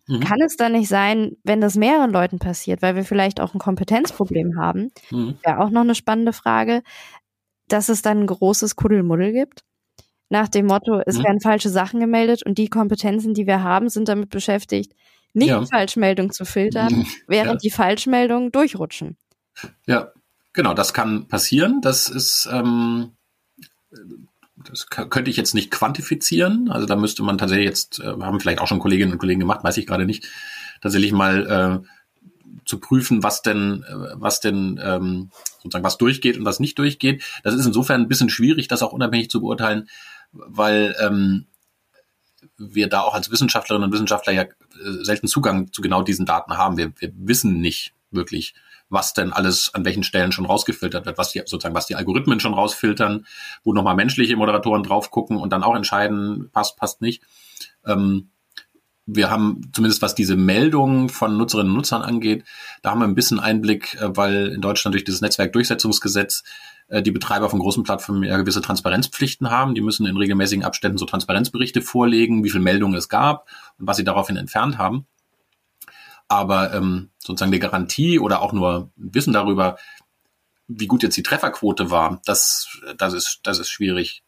[0.07, 0.21] Mhm.
[0.21, 3.61] Kann es dann nicht sein, wenn das mehreren Leuten passiert, weil wir vielleicht auch ein
[3.61, 5.37] Kompetenzproblem haben, mhm.
[5.45, 6.83] wäre auch noch eine spannende Frage,
[7.69, 9.63] dass es dann ein großes Kuddelmuddel gibt?
[10.33, 11.25] nach dem Motto, es mhm.
[11.25, 14.95] werden falsche Sachen gemeldet und die Kompetenzen, die wir haben, sind damit beschäftigt,
[15.35, 15.65] nicht ja.
[15.65, 17.59] Falschmeldungen zu filtern, während ja.
[17.59, 19.17] die Falschmeldungen durchrutschen.
[19.87, 20.13] Ja,
[20.53, 21.81] genau, das kann passieren.
[21.81, 23.13] Das ist, ähm,
[24.57, 26.71] das könnte ich jetzt nicht quantifizieren.
[26.71, 29.65] Also da müsste man tatsächlich jetzt, äh, haben vielleicht auch schon Kolleginnen und Kollegen gemacht,
[29.65, 30.29] weiß ich gerade nicht,
[30.81, 31.87] tatsächlich mal äh,
[32.65, 35.31] zu prüfen, was denn, äh, was denn ähm,
[35.63, 37.23] sozusagen was durchgeht und was nicht durchgeht.
[37.43, 39.89] Das ist insofern ein bisschen schwierig, das auch unabhängig zu beurteilen,
[40.33, 41.47] weil ähm,
[42.59, 44.49] wir da auch als Wissenschaftlerinnen und Wissenschaftler ja äh,
[45.03, 46.77] selten Zugang zu genau diesen Daten haben.
[46.77, 48.55] Wir, wir wissen nicht wirklich,
[48.89, 52.41] was denn alles an welchen Stellen schon rausgefiltert wird, was die sozusagen, was die Algorithmen
[52.41, 53.27] schon rausfiltern,
[53.65, 57.23] wo nochmal menschliche Moderatoren drauf gucken und dann auch entscheiden, passt, passt nicht.
[57.87, 58.29] Ähm,
[59.07, 62.45] wir haben zumindest was diese Meldungen von Nutzerinnen und Nutzern angeht,
[62.83, 66.45] da haben wir ein bisschen Einblick, äh, weil in Deutschland durch dieses Netzwerkdurchsetzungsgesetz
[66.89, 69.75] die Betreiber von großen Plattformen ja gewisse Transparenzpflichten haben.
[69.75, 73.97] Die müssen in regelmäßigen Abständen so Transparenzberichte vorlegen, wie viele Meldungen es gab und was
[73.97, 75.07] sie daraufhin entfernt haben.
[76.29, 79.77] Aber ähm, sozusagen die Garantie oder auch nur Wissen darüber,
[80.69, 84.23] wie gut jetzt die Trefferquote war, das, das, ist, das ist schwierig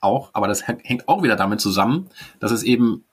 [0.00, 0.30] auch.
[0.32, 3.04] Aber das hängt auch wieder damit zusammen, dass es eben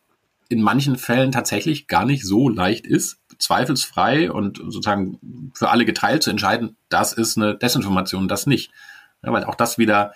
[0.49, 6.23] in manchen Fällen tatsächlich gar nicht so leicht ist, zweifelsfrei und sozusagen für alle geteilt
[6.23, 8.71] zu entscheiden, das ist eine Desinformation, das nicht.
[9.23, 10.13] Ja, weil auch das wieder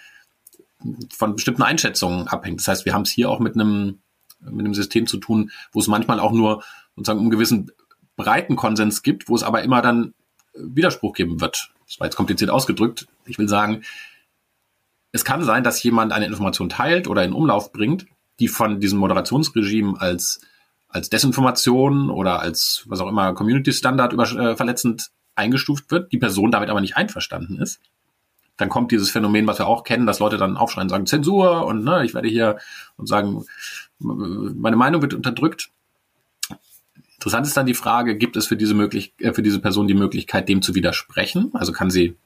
[1.14, 2.60] von bestimmten Einschätzungen abhängt.
[2.60, 4.00] Das heißt, wir haben es hier auch mit einem,
[4.42, 6.64] mit einem System zu tun, wo es manchmal auch nur
[6.96, 7.72] sozusagen einen gewissen
[8.16, 10.14] breiten Konsens gibt, wo es aber immer dann
[10.54, 11.72] Widerspruch geben wird.
[11.88, 13.08] Das war jetzt kompliziert ausgedrückt.
[13.26, 13.84] Ich will sagen,
[15.12, 18.06] es kann sein, dass jemand eine Information teilt oder in Umlauf bringt
[18.42, 20.42] die von diesem Moderationsregime als,
[20.92, 26.18] als Desinformation oder als, was auch immer, Community Standard über, äh, verletzend eingestuft wird, die
[26.18, 27.80] Person damit aber nicht einverstanden ist.
[28.58, 31.84] Dann kommt dieses Phänomen, was wir auch kennen, dass Leute dann aufschreien, sagen Zensur und
[31.84, 32.58] ne, ich werde hier
[32.98, 33.46] und sagen,
[34.00, 35.72] meine Meinung wird unterdrückt.
[37.16, 39.94] Interessant ist dann die Frage, gibt es für diese, möglich äh, für diese Person die
[39.94, 41.52] Möglichkeit, dem zu widersprechen?
[41.54, 42.18] Also kann sie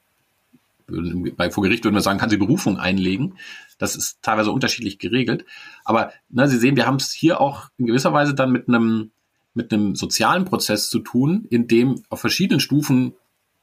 [0.88, 3.36] bei vor Gericht würden wir sagen, kann sie Berufung einlegen.
[3.78, 5.44] Das ist teilweise unterschiedlich geregelt.
[5.84, 9.10] Aber ne, Sie sehen, wir haben es hier auch in gewisser Weise dann mit einem
[9.56, 13.14] mit einem sozialen Prozess zu tun, in dem auf verschiedenen Stufen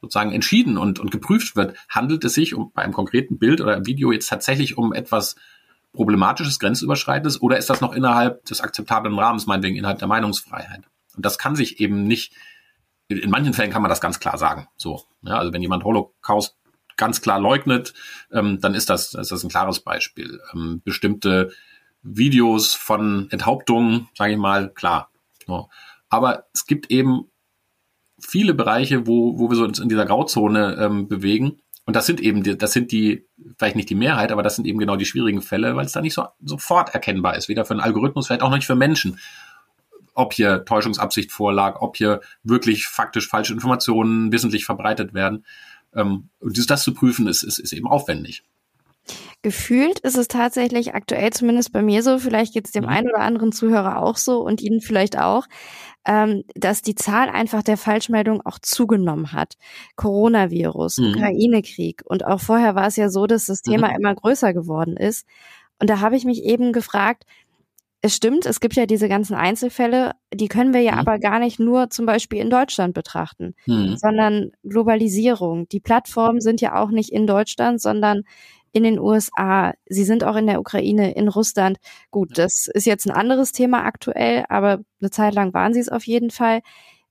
[0.02, 3.86] sozusagen entschieden und, und geprüft wird, handelt es sich um bei einem konkreten Bild oder
[3.86, 5.36] Video jetzt tatsächlich um etwas
[5.94, 10.82] problematisches, grenzüberschreitendes oder ist das noch innerhalb des akzeptablen Rahmens, meinetwegen innerhalb der Meinungsfreiheit?
[11.16, 12.34] Und das kann sich eben nicht,
[13.08, 14.68] in manchen Fällen kann man das ganz klar sagen.
[14.76, 16.58] So, ja, also wenn jemand Holocaust
[16.98, 17.94] ganz klar leugnet,
[18.32, 20.40] ähm, dann ist das, ist das ein klares Beispiel.
[20.54, 21.52] Ähm, bestimmte
[22.04, 25.10] Videos von Enthauptungen, sage ich mal, klar.
[25.48, 25.68] Ja.
[26.10, 27.32] Aber es gibt eben
[28.20, 31.60] viele Bereiche, wo, wo wir uns in dieser Grauzone ähm, bewegen.
[31.86, 33.28] Und das sind eben, die, das sind die,
[33.58, 36.02] vielleicht nicht die Mehrheit, aber das sind eben genau die schwierigen Fälle, weil es da
[36.02, 37.50] nicht so sofort erkennbar ist.
[37.50, 39.20] Weder für einen Algorithmus, vielleicht auch nicht für Menschen.
[40.14, 45.46] Ob hier Täuschungsabsicht vorlag, ob hier wirklich faktisch falsche Informationen wissentlich verbreitet werden.
[45.96, 48.44] Ähm, und das zu prüfen, ist, ist, ist eben aufwendig.
[49.42, 52.90] Gefühlt ist es tatsächlich aktuell zumindest bei mir so, vielleicht geht es dem mhm.
[52.90, 55.48] einen oder anderen Zuhörer auch so und Ihnen vielleicht auch,
[56.06, 59.56] ähm, dass die Zahl einfach der Falschmeldungen auch zugenommen hat.
[59.98, 61.08] Coronavirus, mhm.
[61.10, 63.96] Ukraine-Krieg und auch vorher war es ja so, dass das Thema mhm.
[63.98, 65.28] immer größer geworden ist.
[65.80, 67.26] Und da habe ich mich eben gefragt,
[68.06, 71.00] es stimmt, es gibt ja diese ganzen Einzelfälle, die können wir ja mhm.
[71.00, 73.96] aber gar nicht nur zum Beispiel in Deutschland betrachten, mhm.
[73.96, 75.70] sondern Globalisierung.
[75.70, 78.24] Die Plattformen sind ja auch nicht in Deutschland, sondern
[78.74, 79.74] in den USA.
[79.86, 81.78] Sie sind auch in der Ukraine, in Russland.
[82.12, 85.88] Gut, das ist jetzt ein anderes Thema aktuell, aber eine Zeit lang waren sie es
[85.88, 86.60] auf jeden Fall.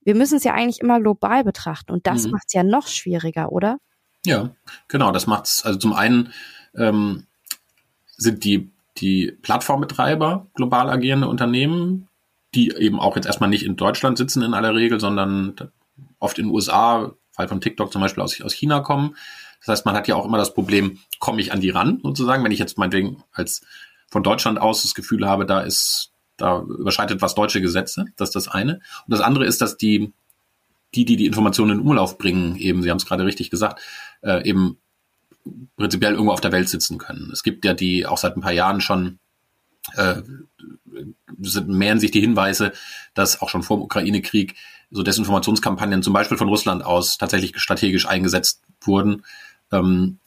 [0.05, 2.33] Wir müssen es ja eigentlich immer global betrachten und das mhm.
[2.33, 3.79] macht es ja noch schwieriger, oder?
[4.27, 4.51] Ja,
[4.89, 5.11] genau.
[5.11, 6.35] Das macht es, also zum einen
[6.77, 7.27] ähm,
[8.19, 8.71] sind die
[9.03, 12.09] die Plattformbetreiber global agierende Unternehmen,
[12.55, 15.55] die eben auch jetzt erstmal nicht in Deutschland sitzen in aller Regel, sondern
[16.19, 19.17] oft in den USA, Fall von TikTok zum Beispiel aus, aus China kommen.
[19.61, 22.45] Das heißt, man hat ja auch immer das Problem, komme ich an die ran, sozusagen,
[22.45, 23.63] wenn ich jetzt meinetwegen als
[24.09, 28.07] von Deutschland aus das Gefühl habe, da ist, da überschreitet was deutsche Gesetze.
[28.17, 28.75] Das ist das eine.
[28.75, 30.13] Und das andere ist, dass die,
[30.95, 33.81] die, die die Informationen in Umlauf bringen, eben, Sie haben es gerade richtig gesagt,
[34.23, 34.79] äh, eben
[35.77, 37.31] prinzipiell irgendwo auf der Welt sitzen können.
[37.33, 39.19] Es gibt ja die auch seit ein paar Jahren schon
[39.97, 40.23] äh,
[41.67, 42.73] mehren sich die Hinweise,
[43.15, 44.55] dass auch schon vor dem Ukraine-Krieg
[44.91, 49.25] so Desinformationskampagnen zum Beispiel von Russland aus tatsächlich strategisch eingesetzt wurden,
[49.73, 50.19] ähm,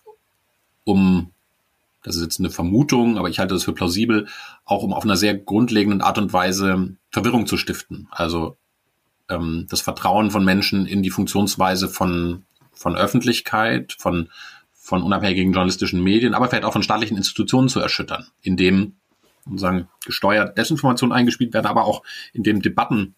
[0.84, 1.32] um,
[2.04, 4.28] das ist jetzt eine Vermutung, aber ich halte das für plausibel,
[4.66, 8.08] auch um auf einer sehr grundlegenden Art und Weise Verwirrung zu stiften.
[8.12, 8.58] Also
[9.30, 14.30] ähm, das Vertrauen von Menschen in die Funktionsweise von, von Öffentlichkeit, von,
[14.86, 18.94] von unabhängigen journalistischen Medien, aber vielleicht auch von staatlichen Institutionen zu erschüttern, indem
[19.46, 23.16] sozusagen gesteuert Desinformation eingespielt werden, aber auch indem Debatten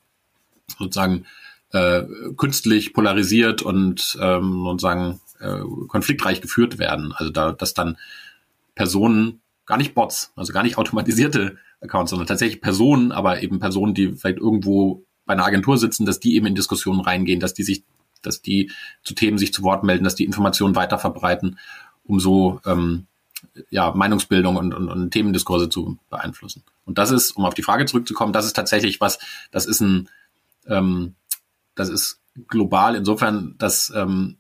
[0.80, 1.26] sozusagen
[1.74, 2.04] äh,
[2.38, 7.14] künstlich polarisiert und ähm, sozusagen äh, konfliktreich geführt werden.
[7.14, 7.98] Also da, dass dann
[8.74, 13.94] Personen, gar nicht Bots, also gar nicht automatisierte Accounts, sondern tatsächlich Personen, aber eben Personen,
[13.94, 17.64] die vielleicht irgendwo bei einer Agentur sitzen, dass die eben in Diskussionen reingehen, dass die
[17.64, 17.84] sich,
[18.22, 18.72] dass die
[19.04, 21.58] zu Themen sich zu Wort melden, dass die Informationen weiter verbreiten,
[22.04, 23.08] um so ähm,
[23.70, 26.64] ja, Meinungsbildung und, und, und Themendiskurse zu beeinflussen.
[26.86, 29.20] Und das ist, um auf die Frage zurückzukommen, das ist tatsächlich was,
[29.52, 30.10] das ist ein,
[30.68, 31.16] ähm,
[31.76, 34.38] das ist global insofern, dass ähm,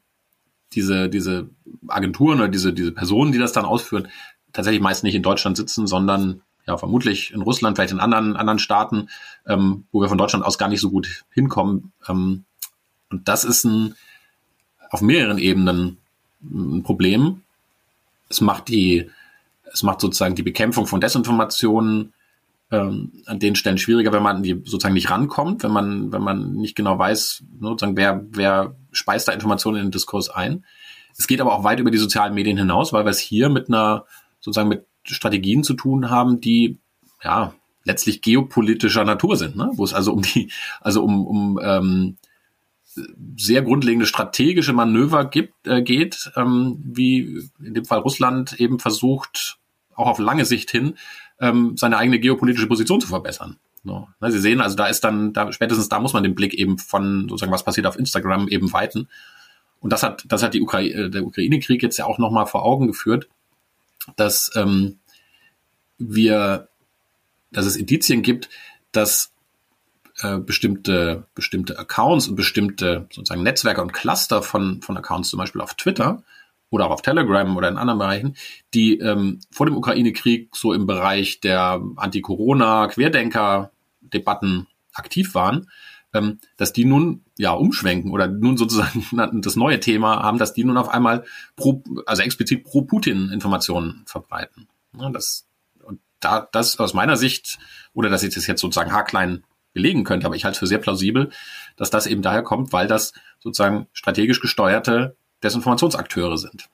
[0.73, 1.49] diese, diese
[1.87, 4.07] Agenturen oder diese, diese Personen, die das dann ausführen,
[4.53, 8.59] tatsächlich meist nicht in Deutschland sitzen, sondern ja vermutlich in Russland, vielleicht in anderen, anderen
[8.59, 9.09] Staaten,
[9.45, 11.93] ähm, wo wir von Deutschland aus gar nicht so gut hinkommen.
[12.07, 12.43] Ähm,
[13.09, 13.95] und das ist ein
[14.89, 15.97] auf mehreren Ebenen
[16.41, 17.41] ein Problem.
[18.29, 19.09] Es macht die,
[19.71, 22.13] es macht sozusagen die Bekämpfung von Desinformationen
[22.71, 26.53] ähm, an den Stellen schwieriger, wenn man die sozusagen nicht rankommt, wenn man, wenn man
[26.53, 30.65] nicht genau weiß, ne, sozusagen, wer, wer speist da Informationen in den Diskurs ein.
[31.17, 33.69] Es geht aber auch weit über die sozialen Medien hinaus, weil wir es hier mit
[33.69, 34.05] einer,
[34.39, 36.77] sozusagen mit Strategien zu tun haben, die,
[37.23, 37.53] ja,
[37.85, 39.71] letztlich geopolitischer Natur sind, ne?
[39.73, 42.17] wo es also um die, also um, um ähm,
[43.37, 49.57] sehr grundlegende strategische Manöver gibt, äh, geht, ähm, wie in dem Fall Russland eben versucht,
[49.95, 50.95] auch auf lange Sicht hin,
[51.39, 53.57] ähm, seine eigene geopolitische Position zu verbessern.
[53.83, 54.09] No.
[54.19, 56.77] Ne, Sie sehen, also da ist dann, da spätestens da muss man den Blick eben
[56.77, 59.07] von sozusagen, was passiert auf Instagram eben weiten.
[59.79, 62.63] Und das hat, das hat die Ukra äh, der Ukraine-Krieg jetzt ja auch nochmal vor
[62.63, 63.29] Augen geführt,
[64.15, 64.99] dass ähm,
[65.97, 66.67] wir,
[67.51, 68.49] dass es Indizien gibt,
[68.91, 69.31] dass
[70.21, 75.61] äh, bestimmte, bestimmte Accounts und bestimmte sozusagen Netzwerke und Cluster von, von Accounts, zum Beispiel
[75.61, 76.23] auf Twitter,
[76.69, 78.35] oder auch auf Telegram oder in anderen Bereichen,
[78.73, 85.69] die ähm, vor dem Ukraine-Krieg so im Bereich der Anti-Corona-Querdenker-Debatten aktiv waren,
[86.13, 89.05] ähm, dass die nun ja umschwenken oder nun sozusagen
[89.41, 91.25] das neue Thema haben, dass die nun auf einmal
[91.55, 94.67] pro, also explizit pro Putin Informationen verbreiten.
[94.97, 95.45] Ja, das,
[95.83, 97.59] und da, das aus meiner Sicht,
[97.93, 99.43] oder dass ich das jetzt sozusagen haarklein
[99.77, 101.29] belegen könnte, aber ich halte es für sehr plausibel,
[101.75, 106.67] dass das eben daher kommt, weil das sozusagen strategisch gesteuerte Desinformationsakteure sind.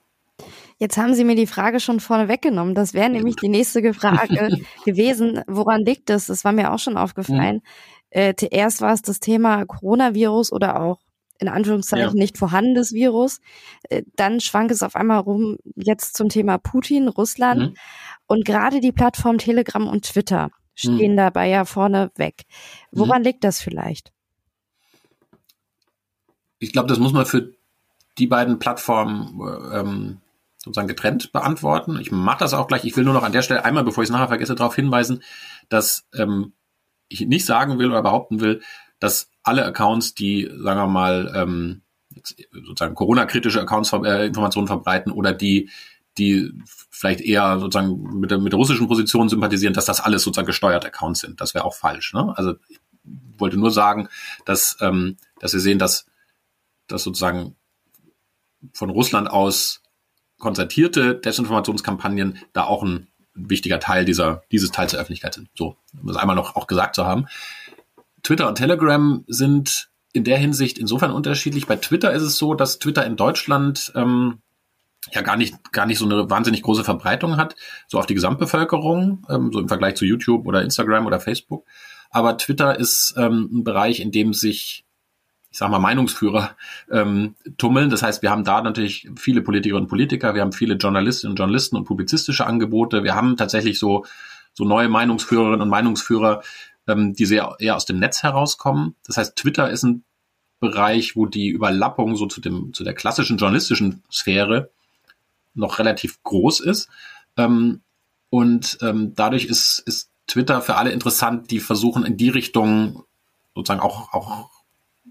[0.78, 2.74] Jetzt haben Sie mir die Frage schon vorne weggenommen.
[2.74, 5.42] Das wäre nämlich die nächste Frage gewesen.
[5.46, 6.26] Woran liegt es?
[6.26, 7.56] Das war mir auch schon aufgefallen.
[7.56, 7.60] Mhm.
[8.10, 10.98] Äh, zuerst war es das Thema Coronavirus oder auch
[11.38, 12.20] in Anführungszeichen ja.
[12.20, 13.40] nicht vorhandenes Virus.
[13.90, 17.60] Äh, dann schwank es auf einmal rum jetzt zum Thema Putin, Russland.
[17.60, 17.76] Mhm.
[18.26, 21.16] Und gerade die Plattform Telegram und Twitter stehen mhm.
[21.16, 22.44] dabei ja vorne weg.
[22.90, 23.24] Woran mhm.
[23.24, 24.12] liegt das vielleicht?
[26.58, 27.52] Ich glaube, das muss man für
[28.18, 29.40] die beiden Plattformen
[29.72, 30.20] ähm,
[30.58, 31.98] sozusagen getrennt beantworten.
[32.00, 32.84] Ich mache das auch gleich.
[32.84, 35.22] Ich will nur noch an der Stelle einmal, bevor ich es nachher vergesse, darauf hinweisen,
[35.68, 36.52] dass ähm,
[37.08, 38.62] ich nicht sagen will oder behaupten will,
[38.98, 41.82] dass alle Accounts, die, sagen wir mal, ähm,
[42.52, 45.70] sozusagen Corona-kritische Accounts äh, Informationen verbreiten oder die,
[46.18, 46.52] die
[46.90, 50.86] vielleicht eher sozusagen mit der, mit der russischen Position sympathisieren, dass das alles sozusagen gesteuerte
[50.86, 51.40] Accounts sind.
[51.40, 52.14] Das wäre auch falsch.
[52.14, 52.32] Ne?
[52.36, 52.78] Also ich
[53.38, 54.08] wollte nur sagen,
[54.44, 56.06] dass, ähm, dass wir sehen, dass,
[56.86, 57.56] dass sozusagen
[58.72, 59.82] von Russland aus
[60.38, 65.48] konzertierte Desinformationskampagnen da auch ein wichtiger Teil dieser, dieses Teils der Öffentlichkeit sind.
[65.56, 67.26] So, um das einmal noch auch gesagt zu haben.
[68.22, 71.66] Twitter und Telegram sind in der Hinsicht insofern unterschiedlich.
[71.66, 74.38] Bei Twitter ist es so, dass Twitter in Deutschland ähm,
[75.12, 77.56] ja gar nicht, gar nicht so eine wahnsinnig große Verbreitung hat,
[77.88, 81.66] so auf die Gesamtbevölkerung, ähm, so im Vergleich zu YouTube oder Instagram oder Facebook.
[82.10, 84.84] Aber Twitter ist ähm, ein Bereich, in dem sich
[85.50, 86.56] ich sag mal, Meinungsführer
[86.90, 87.88] ähm, tummeln.
[87.88, 91.38] Das heißt, wir haben da natürlich viele Politikerinnen und Politiker, wir haben viele Journalistinnen und
[91.38, 93.04] Journalisten und publizistische Angebote.
[93.04, 94.04] Wir haben tatsächlich so,
[94.52, 96.42] so neue Meinungsführerinnen und Meinungsführer
[96.86, 98.96] ähm, die sehr eher aus dem Netz herauskommen.
[99.06, 100.04] Das heißt, Twitter ist ein
[100.60, 104.70] Bereich, wo die Überlappung so zu dem zu der klassischen journalistischen Sphäre
[105.54, 106.88] noch relativ groß ist.
[107.36, 107.80] Ähm,
[108.30, 113.04] und ähm, dadurch ist, ist Twitter für alle interessant, die versuchen in die Richtung
[113.54, 114.50] sozusagen auch, auch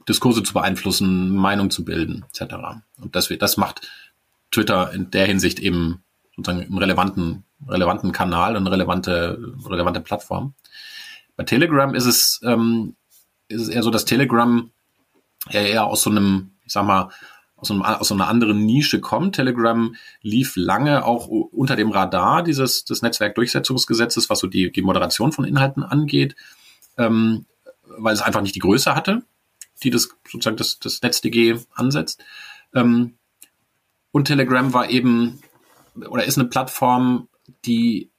[0.08, 2.56] Diskurse zu beeinflussen, Meinung zu bilden, etc.
[3.00, 3.88] Und das, das macht
[4.52, 6.04] Twitter in der Hinsicht eben
[6.36, 10.54] sozusagen einen relevanten, relevanten Kanal und relevante, relevante Plattform.
[11.36, 12.96] Bei Telegram ist es, ähm,
[13.48, 14.70] ist es eher so, dass Telegram
[15.50, 17.10] eher aus so einem, ich sag mal,
[17.64, 19.36] aus, einem, aus einer anderen Nische kommt.
[19.36, 25.32] Telegram lief lange auch unter dem Radar dieses des Netzwerkdurchsetzungsgesetzes, was so die, die Moderation
[25.32, 26.36] von Inhalten angeht,
[26.98, 27.46] ähm,
[27.86, 29.24] weil es einfach nicht die Größe hatte,
[29.82, 32.24] die das sozusagen das, das NetzDG ansetzt.
[32.74, 33.16] Ähm,
[34.12, 35.40] und Telegram war eben
[35.96, 37.28] oder ist eine Plattform,
[37.66, 38.10] die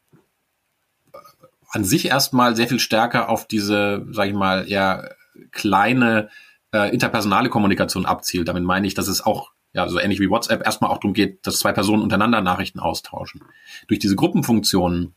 [1.70, 5.16] an sich erstmal sehr viel stärker auf diese, sage ich mal, eher
[5.50, 6.30] kleine
[6.74, 8.48] äh, interpersonale Kommunikation abzielt.
[8.48, 11.46] Damit meine ich, dass es auch, ja, so ähnlich wie WhatsApp, erstmal auch darum geht,
[11.46, 13.42] dass zwei Personen untereinander Nachrichten austauschen.
[13.86, 15.14] Durch diese Gruppenfunktionen,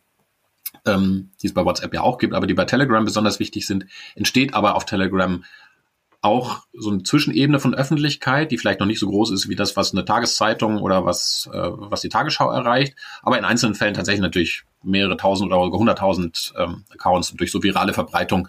[0.86, 3.88] ähm, die es bei WhatsApp ja auch gibt, aber die bei Telegram besonders wichtig sind,
[4.16, 5.44] entsteht aber auf Telegram
[6.22, 9.76] auch so eine Zwischenebene von Öffentlichkeit, die vielleicht noch nicht so groß ist wie das,
[9.76, 14.22] was eine Tageszeitung oder was, äh, was die Tagesschau erreicht, aber in einzelnen Fällen tatsächlich
[14.22, 18.48] natürlich mehrere tausend oder sogar hunderttausend ähm, Accounts und durch so virale Verbreitung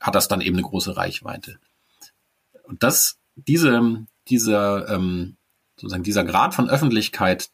[0.00, 1.58] hat das dann eben eine große Reichweite.
[2.66, 5.36] Und das, diese, dieser, ähm,
[5.76, 7.50] sozusagen dieser Grad von Öffentlichkeit,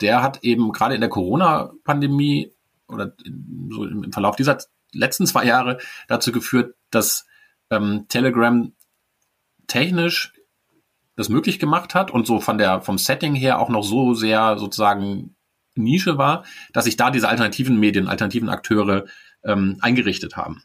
[0.00, 2.52] der hat eben gerade in der Corona-Pandemie
[2.88, 3.14] oder
[3.70, 4.58] so im Verlauf dieser
[4.92, 5.78] letzten zwei Jahre
[6.08, 7.26] dazu geführt, dass
[7.70, 8.72] ähm, Telegram
[9.66, 10.32] technisch
[11.16, 14.58] das möglich gemacht hat und so von der vom Setting her auch noch so sehr
[14.58, 15.36] sozusagen
[15.76, 19.06] Nische war, dass sich da diese alternativen Medien, alternativen Akteure
[19.44, 20.62] ähm, eingerichtet haben.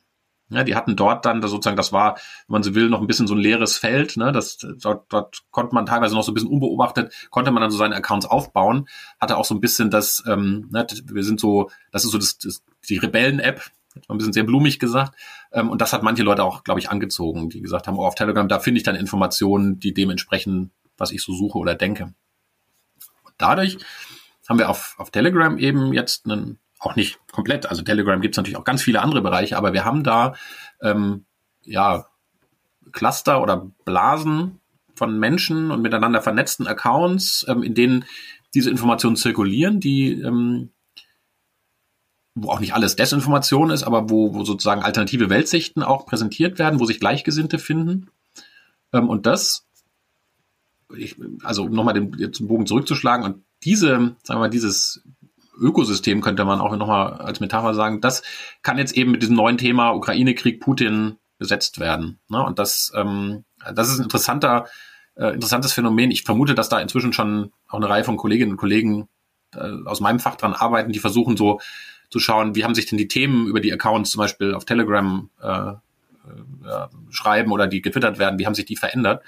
[0.49, 2.15] Ja, die hatten dort dann sozusagen, das war,
[2.47, 4.17] wenn man so will, noch ein bisschen so ein leeres Feld.
[4.17, 4.31] Ne?
[4.31, 7.77] Das, dort, dort konnte man teilweise noch so ein bisschen unbeobachtet, konnte man dann so
[7.77, 8.87] seine Accounts aufbauen.
[9.19, 12.39] Hatte auch so ein bisschen das, ähm, ne, wir sind so, das ist so das,
[12.39, 13.61] das die Rebellen-App,
[14.07, 15.15] ein bisschen sehr blumig gesagt.
[15.51, 18.15] Ähm, und das hat manche Leute auch, glaube ich, angezogen, die gesagt haben, oh, auf
[18.15, 22.13] Telegram, da finde ich dann Informationen, die dem entsprechen, was ich so suche oder denke.
[23.23, 23.77] Und dadurch
[24.47, 27.67] haben wir auf, auf Telegram eben jetzt einen auch nicht komplett.
[27.67, 30.35] Also Telegram gibt es natürlich auch ganz viele andere Bereiche, aber wir haben da
[30.81, 31.25] ähm,
[31.63, 32.05] ja
[32.91, 34.59] Cluster oder Blasen
[34.95, 38.05] von Menschen und miteinander vernetzten Accounts, ähm, in denen
[38.53, 40.71] diese Informationen zirkulieren, die ähm,
[42.35, 46.79] wo auch nicht alles Desinformation ist, aber wo, wo sozusagen alternative Weltsichten auch präsentiert werden,
[46.79, 48.09] wo sich Gleichgesinnte finden.
[48.93, 49.67] Ähm, und das,
[50.95, 55.03] ich, also um nochmal den, den Bogen zurückzuschlagen und diese, sagen wir mal, dieses
[55.59, 58.23] Ökosystem könnte man auch nochmal als Metapher sagen, das
[58.61, 62.19] kann jetzt eben mit diesem neuen Thema Ukraine-Krieg Putin besetzt werden.
[62.27, 62.43] Ne?
[62.43, 64.65] Und das, ähm, das ist ein interessanter,
[65.15, 66.11] äh, interessantes Phänomen.
[66.11, 69.07] Ich vermute, dass da inzwischen schon auch eine Reihe von Kolleginnen und Kollegen
[69.55, 71.59] äh, aus meinem Fach dran arbeiten, die versuchen so
[72.09, 75.29] zu schauen, wie haben sich denn die Themen über die Accounts zum Beispiel auf Telegram
[75.41, 75.73] äh,
[76.67, 79.23] äh, schreiben oder die getwittert werden, wie haben sich die verändert.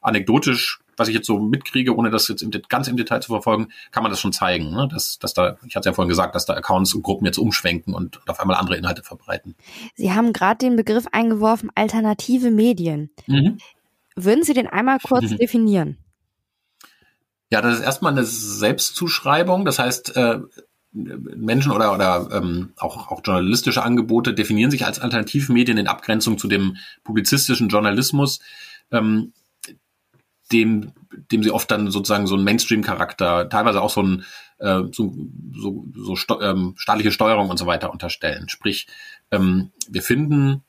[0.00, 3.68] Anekdotisch was ich jetzt so mitkriege, ohne das jetzt im, ganz im Detail zu verfolgen,
[3.90, 4.70] kann man das schon zeigen.
[4.70, 4.88] Ne?
[4.92, 7.94] Dass, dass da, ich hatte ja vorhin gesagt, dass da Accounts und Gruppen jetzt umschwenken
[7.94, 9.56] und, und auf einmal andere Inhalte verbreiten.
[9.96, 13.10] Sie haben gerade den Begriff eingeworfen, alternative Medien.
[13.26, 13.58] Mhm.
[14.14, 15.38] Würden Sie den einmal kurz mhm.
[15.38, 15.96] definieren?
[17.50, 19.64] Ja, das ist erstmal eine Selbstzuschreibung.
[19.64, 20.38] Das heißt, äh,
[20.92, 26.48] Menschen oder, oder ähm, auch, auch journalistische Angebote definieren sich als Alternativmedien in Abgrenzung zu
[26.48, 28.40] dem publizistischen Journalismus.
[28.90, 29.32] Ähm,
[30.52, 30.92] dem,
[31.30, 34.24] dem sie oft dann sozusagen so einen Mainstream-Charakter, teilweise auch so ein
[34.58, 35.12] äh, so,
[35.54, 38.48] so, so ähm, staatliche Steuerung und so weiter unterstellen.
[38.48, 38.86] Sprich,
[39.30, 40.62] ähm, wir finden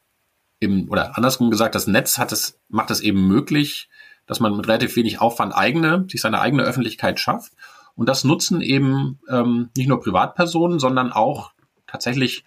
[0.60, 3.90] im, oder andersrum gesagt, das Netz hat es, macht es eben möglich,
[4.28, 7.54] dass man mit relativ wenig Aufwand eigene, sich seine eigene Öffentlichkeit schafft.
[7.96, 11.52] Und das nutzen eben ähm, nicht nur Privatpersonen, sondern auch
[11.88, 12.46] tatsächlich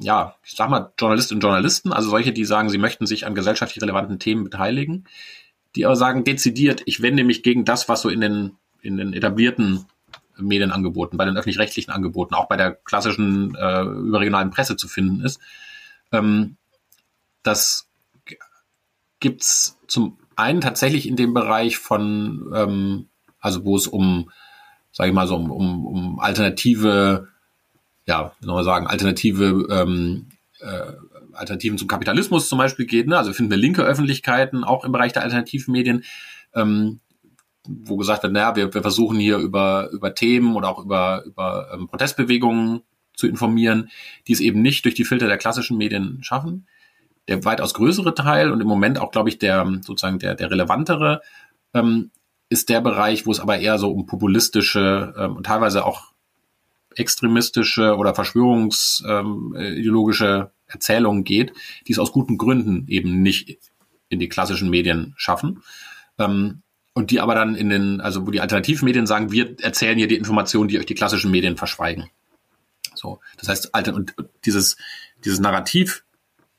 [0.00, 3.34] ja, ich sag mal, Journalistinnen und Journalisten, also solche, die sagen, sie möchten sich an
[3.34, 5.04] gesellschaftlich relevanten Themen beteiligen,
[5.76, 9.12] die aber sagen dezidiert, ich wende mich gegen das, was so in den, in den
[9.12, 9.84] etablierten
[10.38, 15.40] Medienangeboten, bei den öffentlich-rechtlichen Angeboten, auch bei der klassischen äh, überregionalen Presse zu finden ist.
[16.12, 16.56] Ähm,
[17.42, 17.88] das
[19.20, 23.08] gibt's zum einen tatsächlich in dem Bereich von, ähm,
[23.40, 24.30] also wo es um,
[24.92, 27.28] sage ich mal so, um, um, um alternative,
[28.06, 30.26] ja, wie soll man sagen, alternative ähm,
[30.60, 30.92] äh,
[31.38, 33.06] Alternativen zum Kapitalismus zum Beispiel geht.
[33.06, 33.16] Ne?
[33.16, 36.04] Also finden wir linke Öffentlichkeiten auch im Bereich der Alternativmedien,
[36.54, 37.00] ähm,
[37.68, 41.70] wo gesagt wird, naja, wir, wir versuchen hier über, über Themen oder auch über, über
[41.72, 42.82] ähm, Protestbewegungen
[43.14, 43.90] zu informieren,
[44.28, 46.66] die es eben nicht durch die Filter der klassischen Medien schaffen.
[47.28, 51.22] Der weitaus größere Teil und im Moment auch, glaube ich, der sozusagen der, der relevantere
[51.74, 52.10] ähm,
[52.48, 56.12] ist der Bereich, wo es aber eher so um populistische ähm, und teilweise auch
[56.94, 61.52] extremistische oder verschwörungsideologische ähm, Erzählungen geht,
[61.86, 63.58] die es aus guten Gründen eben nicht
[64.08, 65.62] in die klassischen Medien schaffen.
[66.18, 66.62] Ähm,
[66.94, 70.16] und die aber dann in den, also wo die Alternativmedien sagen, wir erzählen hier die
[70.16, 72.08] Informationen, die euch die klassischen Medien verschweigen.
[72.94, 74.14] So, das heißt, und
[74.46, 74.78] dieses,
[75.22, 76.04] dieses Narrativ,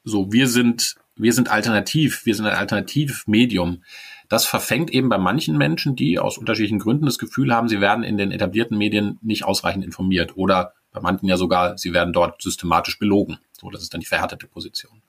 [0.03, 3.81] so wir sind, wir sind alternativ, wir sind ein Alternativmedium,
[4.29, 8.03] das verfängt eben bei manchen Menschen, die aus unterschiedlichen Gründen das Gefühl haben, sie werden
[8.03, 12.41] in den etablierten Medien nicht ausreichend informiert oder bei manchen ja sogar, sie werden dort
[12.41, 13.37] systematisch belogen.
[13.59, 15.01] So, das ist dann die verhärtete Position.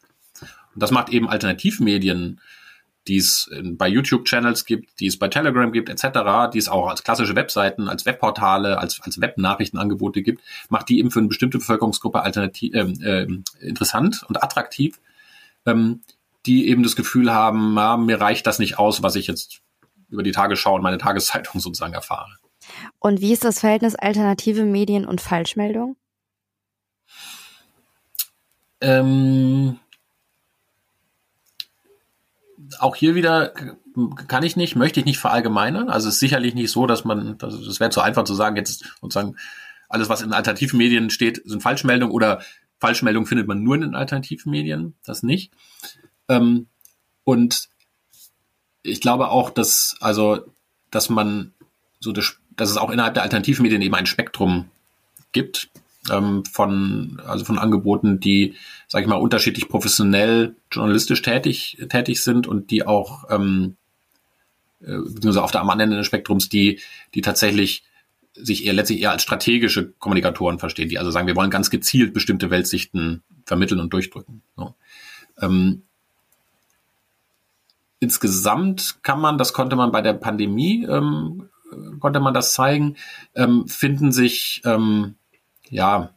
[0.75, 2.41] Und das macht eben Alternativmedien,
[3.07, 7.03] die es bei YouTube-Channels gibt, die es bei Telegram gibt, etc., die es auch als
[7.03, 12.21] klassische Webseiten, als Webportale, als, als Webnachrichtenangebote gibt, macht die eben für eine bestimmte Bevölkerungsgruppe
[12.23, 13.27] alternativ, äh, äh,
[13.61, 15.01] interessant und attraktiv.
[15.65, 16.03] Ähm,
[16.47, 19.61] die eben das Gefühl haben, ja, mir reicht das nicht aus, was ich jetzt
[20.09, 22.37] über die Tagesschau und meine Tageszeitung sozusagen erfahre.
[22.99, 25.97] Und wie ist das Verhältnis alternative Medien und Falschmeldung?
[28.81, 29.79] Ähm,
[32.79, 33.53] auch hier wieder
[34.29, 35.89] kann ich nicht, möchte ich nicht verallgemeinern.
[35.89, 38.57] Also es ist sicherlich nicht so, dass man, das, das wäre zu einfach zu sagen,
[38.57, 39.37] jetzt sozusagen
[39.89, 42.43] alles, was in alternativen Medien steht, sind Falschmeldungen oder
[42.79, 45.53] Falschmeldungen findet man nur in den alternativen Medien, das nicht.
[46.29, 46.69] Ähm,
[47.25, 47.69] und
[48.83, 50.53] ich glaube auch, dass, also,
[50.91, 51.55] dass man
[52.01, 54.67] so, das, dass es auch innerhalb der Alternativmedien eben ein Spektrum
[55.33, 55.71] gibt
[56.11, 58.55] ähm, von, also von Angeboten, die,
[58.89, 63.77] sage ich mal, unterschiedlich professionell journalistisch tätig, tätig sind und die auch, ähm,
[64.81, 66.81] äh, beziehungsweise auf der am anderen Ende des Spektrums, die,
[67.15, 67.85] die tatsächlich
[68.35, 72.13] sich eher letztlich eher als strategische Kommunikatoren verstehen, die also sagen, wir wollen ganz gezielt
[72.13, 74.43] bestimmte Weltsichten vermitteln und durchdrücken.
[74.57, 74.75] So.
[75.41, 75.83] Ähm,
[78.01, 81.49] insgesamt kann man, das konnte man bei der Pandemie, ähm,
[82.01, 82.97] konnte man das zeigen,
[83.35, 85.17] ähm, finden sich, ähm,
[85.69, 86.11] ja,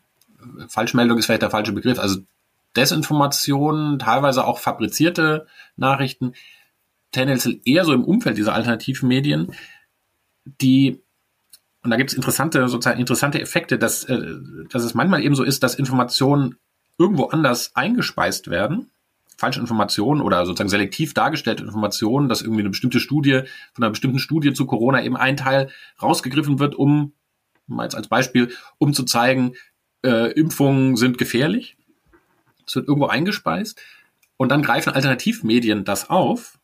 [0.67, 2.19] Falschmeldung ist vielleicht der falsche Begriff, also
[2.75, 6.33] Desinformationen, teilweise auch fabrizierte Nachrichten,
[7.11, 9.53] tendenziell eher so im Umfeld dieser alternativen Medien,
[10.45, 11.01] die
[11.83, 14.35] und da gibt es interessante, sozusagen interessante Effekte, dass, äh,
[14.69, 16.57] dass es manchmal eben so ist, dass Informationen
[16.99, 18.91] irgendwo anders eingespeist werden
[19.41, 23.41] falsche Informationen oder sozusagen selektiv dargestellte Informationen, dass irgendwie eine bestimmte Studie,
[23.73, 25.69] von einer bestimmten Studie zu Corona eben ein Teil
[26.01, 27.13] rausgegriffen wird, um,
[27.81, 29.53] jetzt als Beispiel, um zu zeigen,
[30.05, 31.75] äh, Impfungen sind gefährlich.
[32.67, 33.81] Es wird irgendwo eingespeist.
[34.37, 36.59] Und dann greifen Alternativmedien das auf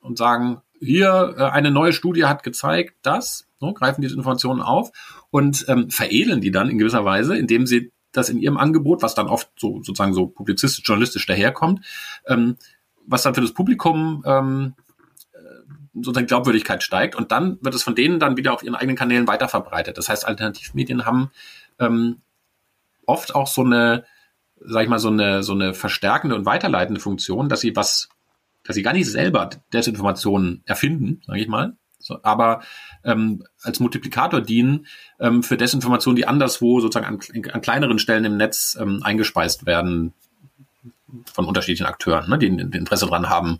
[0.00, 4.92] und sagen, hier äh, eine neue Studie hat gezeigt, dass, so, greifen diese Informationen auf
[5.30, 9.14] und ähm, veredeln die dann in gewisser Weise, indem sie das in ihrem Angebot, was
[9.14, 11.84] dann oft so sozusagen so publizistisch, journalistisch daherkommt,
[12.26, 12.56] ähm,
[13.06, 14.74] was dann für das Publikum ähm,
[15.32, 15.38] äh,
[15.94, 19.26] sozusagen Glaubwürdigkeit steigt und dann wird es von denen dann wieder auf ihren eigenen Kanälen
[19.26, 19.98] weiterverbreitet.
[19.98, 21.30] Das heißt, Alternativmedien haben
[21.78, 22.18] ähm,
[23.06, 24.04] oft auch so eine,
[24.60, 28.08] sag ich mal, so eine, so eine verstärkende und weiterleitende Funktion, dass sie was,
[28.62, 32.60] dass sie gar nicht selber Desinformationen erfinden, sage ich mal, so, aber
[33.02, 34.86] ähm, als Multiplikator dienen
[35.18, 40.12] ähm, für Desinformationen, die anderswo sozusagen an, an kleineren Stellen im Netz ähm, eingespeist werden
[41.32, 43.58] von unterschiedlichen Akteuren, ne, die ein Interesse daran haben,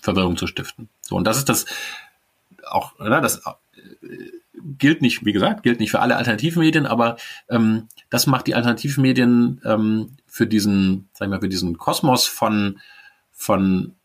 [0.00, 0.88] Verwirrung zu stiften.
[1.02, 1.66] So, und das ist das
[2.66, 3.52] auch, ne, das äh,
[4.78, 7.18] gilt nicht, wie gesagt, gilt nicht für alle Alternativmedien, aber
[7.50, 12.78] ähm, das macht die Alternativmedien ähm, für diesen, sagen wir, für diesen Kosmos von
[13.38, 13.95] von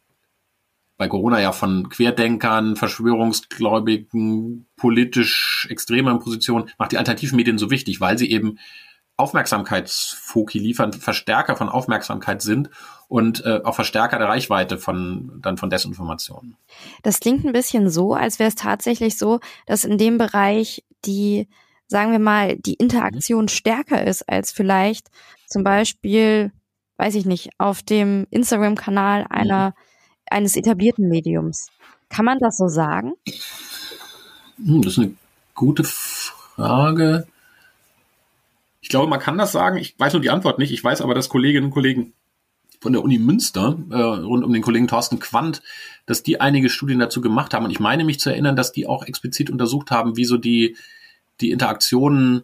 [1.02, 8.20] bei Corona ja von Querdenkern, Verschwörungsgläubigen, politisch extremen Positionen, macht die Alternativmedien so wichtig, weil
[8.20, 8.60] sie eben
[9.18, 12.70] Aufmerksamkeitsfoki liefern, Verstärker von Aufmerksamkeit sind
[13.08, 16.56] und äh, auch Verstärker der Reichweite von dann von Desinformationen.
[17.02, 21.48] Das klingt ein bisschen so, als wäre es tatsächlich so, dass in dem Bereich die,
[21.88, 23.50] sagen wir mal, die Interaktion mhm.
[23.50, 25.08] stärker ist als vielleicht
[25.48, 26.52] zum Beispiel,
[26.98, 29.91] weiß ich nicht, auf dem Instagram-Kanal einer mhm
[30.32, 31.68] eines etablierten Mediums.
[32.10, 33.14] Kann man das so sagen?
[34.64, 35.14] Hm, das ist eine
[35.56, 37.28] gute Frage.
[38.82, 39.78] Ich glaube, man kann das sagen.
[39.78, 40.72] Ich weiß nur die Antwort nicht.
[40.72, 42.14] Ich weiß aber, dass Kolleginnen und Kollegen
[42.82, 45.62] von der Uni Münster äh, rund um den Kollegen Thorsten Quandt,
[46.08, 47.66] dass die einige Studien dazu gemacht haben.
[47.66, 50.76] Und ich meine mich zu erinnern, dass die auch explizit untersucht haben, wie so die,
[51.42, 52.44] die Interaktionen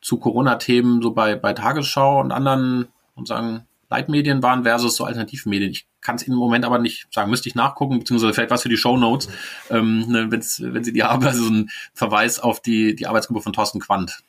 [0.00, 5.70] zu Corona-Themen so bei, bei Tagesschau und anderen und sagen Leitmedien waren versus so Alternativmedien.
[5.70, 8.62] Ich kann es Ihnen im Moment aber nicht sagen, müsste ich nachgucken, beziehungsweise vielleicht was
[8.62, 9.28] für die Show Notes,
[9.70, 13.52] ähm, ne, wenn Sie die haben, also so ein Verweis auf die, die Arbeitsgruppe von
[13.52, 14.22] Thorsten Quandt.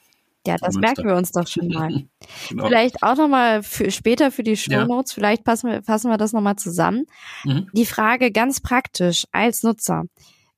[0.47, 2.05] Ja, das merken wir uns doch schon mal.
[2.49, 2.67] genau.
[2.67, 5.15] Vielleicht auch nochmal für später für die Shownotes, ja.
[5.15, 7.05] vielleicht passen wir, fassen wir das nochmal zusammen.
[7.43, 7.69] Mhm.
[7.73, 10.05] Die Frage ganz praktisch als Nutzer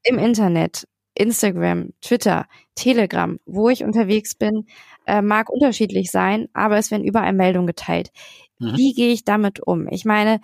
[0.04, 2.46] im Internet, Instagram, Twitter,
[2.76, 4.68] Telegram, wo ich unterwegs bin,
[5.06, 8.12] äh, mag unterschiedlich sein, aber es werden überall Meldungen geteilt.
[8.60, 8.78] Mhm.
[8.78, 9.88] Wie gehe ich damit um?
[9.90, 10.40] Ich meine,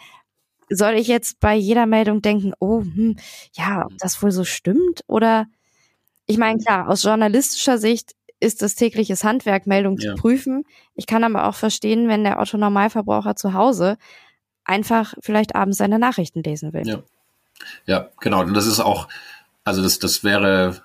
[0.69, 3.17] soll ich jetzt bei jeder Meldung denken, oh, hm,
[3.53, 5.01] ja, ob das wohl so stimmt?
[5.07, 5.45] Oder
[6.25, 10.15] ich meine, klar, aus journalistischer Sicht ist das tägliches Handwerk, Meldungen ja.
[10.15, 10.65] zu prüfen.
[10.95, 13.97] Ich kann aber auch verstehen, wenn der Otto Normalverbraucher zu Hause
[14.63, 16.87] einfach vielleicht abends seine Nachrichten lesen will.
[16.87, 17.03] Ja,
[17.85, 18.41] ja genau.
[18.41, 19.07] Und das ist auch,
[19.63, 20.81] also das, das wäre,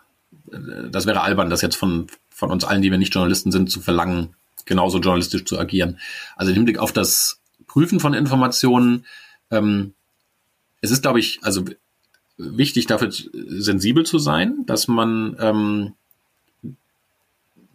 [0.91, 3.81] das wäre albern, das jetzt von, von uns allen, die wir nicht Journalisten sind, zu
[3.81, 5.99] verlangen, genauso journalistisch zu agieren.
[6.37, 9.07] Also im Hinblick auf das Prüfen von Informationen,
[9.51, 9.95] ähm,
[10.81, 11.65] es ist, glaube ich, also
[12.37, 15.95] wichtig, dafür sensibel zu sein, dass man, ähm,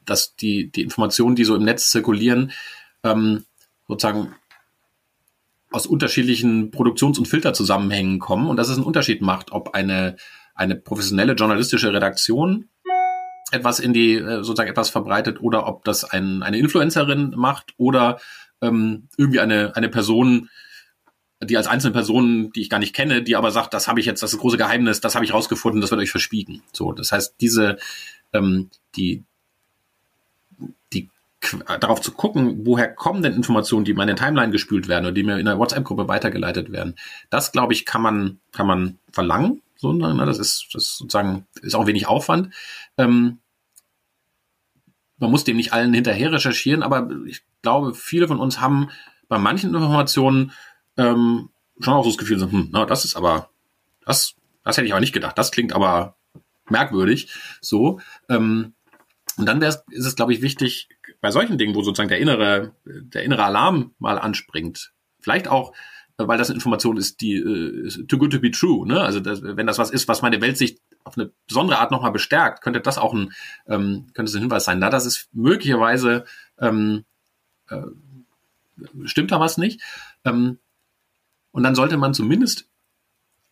[0.05, 2.51] dass die, die Informationen, die so im Netz zirkulieren,
[3.03, 3.45] ähm,
[3.87, 4.33] sozusagen
[5.71, 10.15] aus unterschiedlichen Produktions- und Filterzusammenhängen kommen und dass es einen Unterschied macht, ob eine,
[10.55, 12.69] eine professionelle journalistische Redaktion
[13.51, 18.19] etwas in die, äh, sozusagen etwas verbreitet oder ob das ein, eine Influencerin macht oder
[18.61, 20.49] ähm, irgendwie eine, eine Person,
[21.43, 24.05] die als einzelne Person, die ich gar nicht kenne, die aber sagt, das habe ich
[24.05, 26.63] jetzt, das ist das große Geheimnis, das habe ich rausgefunden, das wird euch verschwiegen.
[26.71, 27.77] So, das heißt, diese,
[28.33, 29.23] ähm, die,
[30.93, 31.09] die
[31.79, 35.23] darauf zu gucken, woher kommen denn Informationen, die in meine Timeline gespült werden oder die
[35.23, 36.95] mir in der WhatsApp-Gruppe weitergeleitet werden.
[37.29, 39.61] Das, glaube ich, kann man, kann man verlangen.
[39.75, 40.25] So, ne?
[40.25, 42.53] Das ist, das sozusagen, ist auch wenig Aufwand.
[42.97, 43.39] Ähm,
[45.17, 48.89] man muss dem nicht allen hinterher recherchieren, aber ich glaube, viele von uns haben
[49.27, 50.51] bei manchen Informationen
[50.97, 53.49] ähm, schon auch so das Gefühl, so, hm, na, das ist aber,
[54.05, 55.37] das, das hätte ich aber nicht gedacht.
[55.37, 56.15] Das klingt aber
[56.69, 57.33] merkwürdig.
[57.61, 57.99] So.
[58.29, 58.73] Ähm,
[59.37, 60.89] und dann ist es, glaube ich, wichtig,
[61.21, 65.73] bei solchen Dingen, wo sozusagen der innere, der innere Alarm mal anspringt, vielleicht auch,
[66.17, 68.87] weil das eine Information ist, die äh, too good to be true.
[68.87, 69.01] Ne?
[69.01, 72.61] Also das, wenn das was ist, was meine Weltsicht auf eine besondere Art nochmal bestärkt,
[72.61, 73.33] könnte das auch ein,
[73.67, 74.79] ähm, könnte es ein Hinweis sein.
[74.79, 76.25] Da das ist möglicherweise
[76.59, 77.03] ähm,
[77.69, 77.81] äh,
[79.03, 79.81] stimmt da was nicht.
[80.23, 80.59] Ähm,
[81.55, 82.67] und dann sollte man zumindest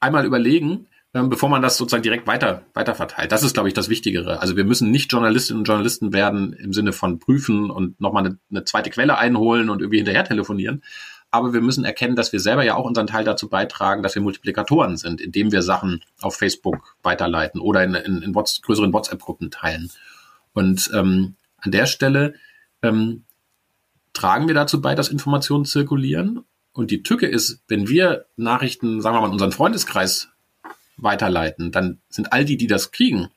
[0.02, 3.32] einmal überlegen, ähm, bevor man das sozusagen direkt weiter, weiter verteilt.
[3.32, 4.42] Das ist, glaube ich, das Wichtigere.
[4.42, 8.38] Also wir müssen nicht Journalistinnen und Journalisten werden im Sinne von prüfen und nochmal eine,
[8.52, 10.84] eine zweite Quelle einholen und irgendwie hinterher telefonieren.
[11.32, 14.22] Aber wir müssen erkennen, dass wir selber ja auch unseren Teil dazu beitragen, dass wir
[14.22, 19.50] Multiplikatoren sind, indem wir Sachen auf Facebook weiterleiten oder in, in, in WhatsApp, größeren WhatsApp-Gruppen
[19.50, 19.90] teilen.
[20.52, 22.34] Und ähm, an der Stelle
[22.82, 23.24] ähm,
[24.12, 26.44] tragen wir dazu bei, dass Informationen zirkulieren
[26.74, 30.30] und die Tücke ist, wenn wir Nachrichten, sagen wir mal, in unseren Freundeskreis
[30.98, 33.30] weiterleiten, dann sind all die, die das kriegen,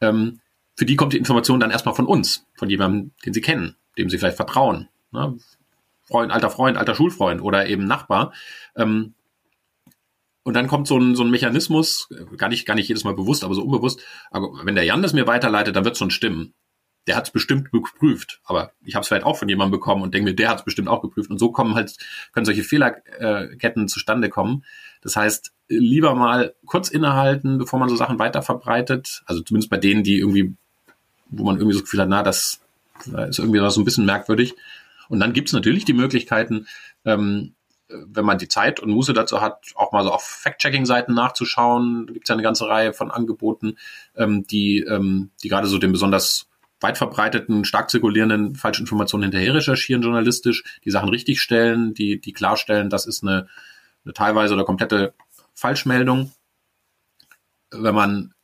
[0.00, 0.40] ähm,
[0.76, 4.10] für die kommt die Information dann erstmal von uns, von jemandem, den sie kennen, dem
[4.10, 4.88] sie vielleicht vertrauen.
[5.10, 5.38] Ne?
[6.04, 8.32] Freund, alter Freund, alter Schulfreund oder eben Nachbar.
[8.76, 9.14] Ähm,
[10.44, 13.44] und dann kommt so ein, so ein Mechanismus, gar nicht, gar nicht jedes Mal bewusst,
[13.44, 14.00] aber so unbewusst.
[14.30, 16.54] Aber wenn der Jan das mir weiterleitet, dann wird es schon stimmen
[17.08, 20.12] der hat es bestimmt geprüft, aber ich habe es vielleicht auch von jemandem bekommen und
[20.12, 21.30] denke mir, der hat es bestimmt auch geprüft.
[21.30, 21.96] Und so kommen halt,
[22.32, 24.64] können solche Fehlerketten zustande kommen.
[25.00, 29.22] Das heißt, lieber mal kurz innehalten, bevor man so Sachen weiter verbreitet.
[29.24, 30.54] Also zumindest bei denen, die irgendwie,
[31.30, 32.60] wo man irgendwie so das Gefühl hat, na, das
[33.06, 34.54] ist irgendwie so ein bisschen merkwürdig.
[35.08, 36.66] Und dann gibt es natürlich die Möglichkeiten,
[37.06, 37.54] ähm,
[37.88, 42.06] wenn man die Zeit und Muße dazu hat, auch mal so auf Fact-Checking-Seiten nachzuschauen.
[42.06, 43.76] Da gibt es ja eine ganze Reihe von Angeboten,
[44.14, 46.48] ähm, die, ähm, die gerade so den besonders
[46.80, 53.06] weit verbreiteten, stark zirkulierenden Falschinformationen hinterher recherchieren journalistisch, die Sachen richtigstellen, die, die klarstellen, das
[53.06, 53.48] ist eine,
[54.04, 55.14] eine teilweise oder komplette
[55.54, 56.32] Falschmeldung.
[57.70, 58.34] Wenn man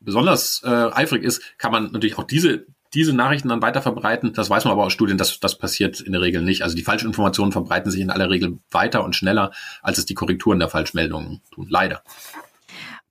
[0.00, 4.32] besonders äh, eifrig ist, kann man natürlich auch diese, diese Nachrichten dann weiter verbreiten.
[4.32, 6.62] Das weiß man aber aus Studien, dass das passiert in der Regel nicht.
[6.62, 9.52] Also die Falschinformationen verbreiten sich in aller Regel weiter und schneller,
[9.82, 11.66] als es die Korrekturen der Falschmeldungen tun.
[11.68, 12.02] Leider.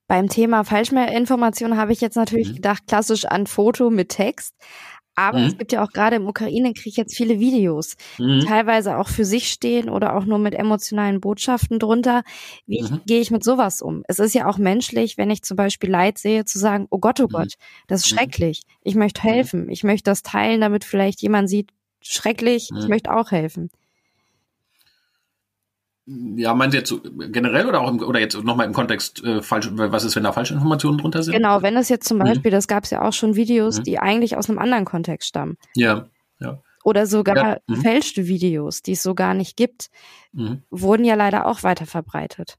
[0.08, 2.54] Beim Thema Falschinformation habe ich jetzt natürlich mhm.
[2.54, 4.54] gedacht, klassisch an Foto mit Text.
[5.14, 5.46] Aber mhm.
[5.46, 8.44] es gibt ja auch gerade im Ukraine-Krieg jetzt viele Videos, mhm.
[8.46, 12.22] teilweise auch für sich stehen oder auch nur mit emotionalen Botschaften drunter.
[12.66, 13.00] Wie mhm.
[13.04, 14.04] gehe ich mit sowas um?
[14.06, 17.18] Es ist ja auch menschlich, wenn ich zum Beispiel Leid sehe, zu sagen, oh Gott,
[17.18, 17.32] oh mhm.
[17.32, 17.54] Gott,
[17.88, 18.16] das ist mhm.
[18.16, 18.62] schrecklich.
[18.82, 19.68] Ich möchte helfen.
[19.68, 23.70] Ich möchte das teilen, damit vielleicht jemand sieht, schrecklich, ich möchte auch helfen.
[26.36, 29.68] Ja, meint ihr jetzt generell oder auch im, oder jetzt nochmal im Kontext äh, falsch,
[29.72, 31.34] was ist, wenn da falsche Informationen drunter sind?
[31.34, 32.22] Genau, wenn es jetzt zum mhm.
[32.22, 32.54] Beispiel, mhm.
[32.54, 33.82] das gab es ja auch schon Videos, mhm.
[33.84, 35.58] die eigentlich aus einem anderen Kontext stammen.
[35.74, 36.08] Ja,
[36.40, 36.62] ja.
[36.82, 37.58] Oder sogar ja.
[37.66, 37.82] Mhm.
[37.82, 39.90] fälschte Videos, die es so gar nicht gibt,
[40.32, 40.62] mhm.
[40.70, 42.56] wurden ja leider auch weiter verbreitet.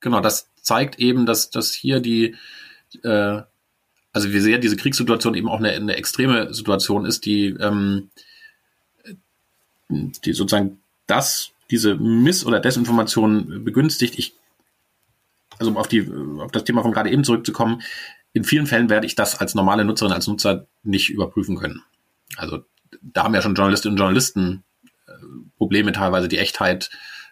[0.00, 2.34] Genau, das zeigt eben, dass, dass hier die,
[3.04, 3.42] äh,
[4.12, 8.10] also wie sehr diese Kriegssituation eben auch eine, eine extreme Situation ist, die, ähm,
[9.88, 14.18] die sozusagen das, diese Miss- oder Desinformation begünstigt.
[14.18, 14.34] Ich,
[15.58, 17.82] also um auf die, auf das Thema von gerade eben zurückzukommen,
[18.32, 21.82] in vielen Fällen werde ich das als normale Nutzerin, als Nutzer nicht überprüfen können.
[22.36, 22.64] Also
[23.02, 24.64] da haben ja schon Journalistinnen und Journalisten
[25.06, 25.12] äh,
[25.56, 26.90] Probleme, teilweise die Echtheit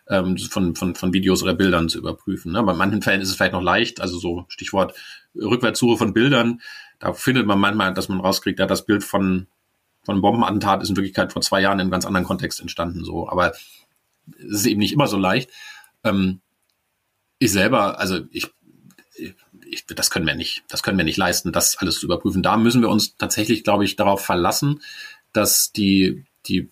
[0.09, 2.53] ähm, von, von, von Videos oder Bildern zu überprüfen.
[2.53, 2.63] Ne?
[2.63, 4.95] Bei manchen Fällen ist es vielleicht noch leicht, also so Stichwort
[5.35, 6.61] Rückwärtssuche von Bildern,
[6.99, 9.47] da findet man manchmal, dass man rauskriegt, ja, das Bild von,
[10.05, 13.05] von Bombenattentat ist in Wirklichkeit vor zwei Jahren in einem ganz anderen Kontext entstanden.
[13.05, 13.53] So, aber
[14.39, 15.51] es ist eben nicht immer so leicht.
[16.03, 16.41] Ähm,
[17.39, 18.49] ich selber, also ich,
[19.67, 22.43] ich, das können wir nicht, das können wir nicht leisten, das alles zu überprüfen.
[22.43, 24.81] Da müssen wir uns tatsächlich, glaube ich, darauf verlassen,
[25.33, 26.71] dass die, die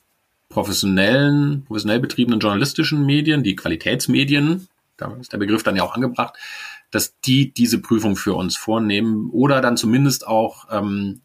[0.48, 6.34] professionellen, professionell betriebenen journalistischen Medien, die Qualitätsmedien, da ist der Begriff dann ja auch angebracht,
[6.90, 11.22] dass die diese Prüfung für uns vornehmen oder dann zumindest auch ähm,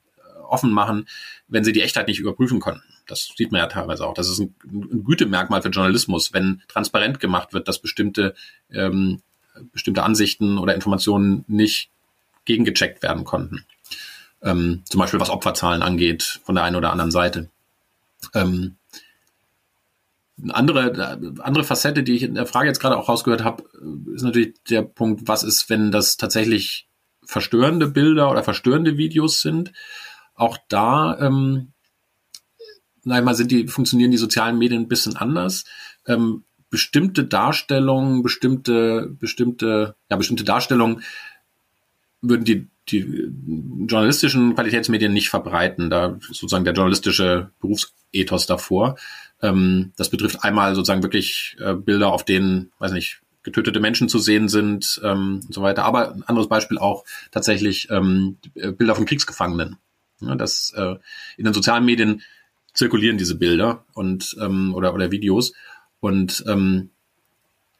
[0.47, 1.07] offen machen,
[1.47, 2.84] wenn sie die Echtheit nicht überprüfen konnten.
[3.08, 4.14] Das sieht man ja teilweise auch.
[4.14, 8.36] Das ist ein, ein Gütemerkmal für Journalismus, wenn transparent gemacht wird, dass bestimmte,
[8.72, 9.22] ähm,
[9.72, 11.89] bestimmte Ansichten oder Informationen nicht
[12.45, 13.66] gegengecheckt werden konnten.
[14.41, 17.49] Ähm, zum Beispiel was Opferzahlen angeht von der einen oder anderen Seite.
[18.34, 18.76] Ähm,
[20.41, 23.64] eine andere, andere Facette, die ich in der Frage jetzt gerade auch rausgehört habe,
[24.14, 26.88] ist natürlich der Punkt, was ist, wenn das tatsächlich
[27.26, 29.74] verstörende Bilder oder verstörende Videos sind.
[30.36, 31.74] Auch da, ähm,
[33.12, 35.66] einmal sind die, funktionieren die sozialen Medien ein bisschen anders.
[36.05, 41.03] Ähm, bestimmte Darstellungen, bestimmte, bestimmte, ja, bestimmte Darstellungen
[42.22, 43.32] würden die, die
[43.88, 45.89] journalistischen Qualitätsmedien nicht verbreiten.
[45.89, 48.97] Da sozusagen der journalistische Berufsethos davor.
[49.41, 54.20] Ähm, das betrifft einmal sozusagen wirklich äh, Bilder, auf denen, weiß nicht, getötete Menschen zu
[54.20, 55.86] sehen sind ähm, und so weiter.
[55.86, 59.78] Aber ein anderes Beispiel auch tatsächlich ähm, Bilder von Kriegsgefangenen.
[60.20, 60.95] Ja, das äh,
[61.38, 62.24] in den sozialen Medien
[62.78, 65.53] zirkulieren diese Bilder und ähm, oder oder Videos
[65.99, 66.91] und ähm,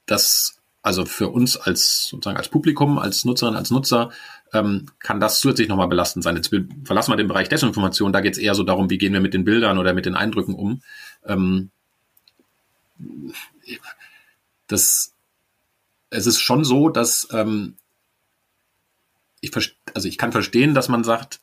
[0.08, 4.10] das also für uns als sozusagen als Publikum, als Nutzerin, als Nutzer
[4.54, 6.36] ähm, kann das zusätzlich nochmal belastend sein.
[6.36, 6.50] Jetzt
[6.86, 9.34] verlassen wir den Bereich Desinformation, da geht es eher so darum, wie gehen wir mit
[9.34, 10.82] den Bildern oder mit den Eindrücken um.
[11.26, 11.72] Ähm,
[14.68, 15.14] das,
[16.10, 17.76] es ist schon so, dass ähm,
[19.42, 19.52] ich,
[19.94, 21.42] also ich kann verstehen, dass man sagt,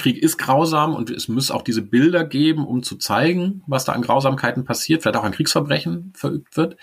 [0.00, 3.92] Krieg ist grausam und es muss auch diese Bilder geben, um zu zeigen, was da
[3.92, 6.76] an Grausamkeiten passiert, vielleicht auch an Kriegsverbrechen verübt wird.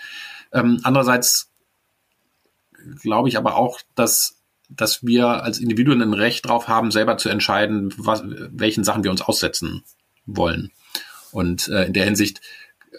[0.52, 1.50] Ähm, andererseits
[3.02, 4.38] glaube ich aber auch, dass
[4.70, 9.10] dass wir als Individuen ein Recht drauf haben, selber zu entscheiden, was, welchen Sachen wir
[9.10, 9.82] uns aussetzen
[10.26, 10.70] wollen.
[11.32, 12.40] Und äh, in der Hinsicht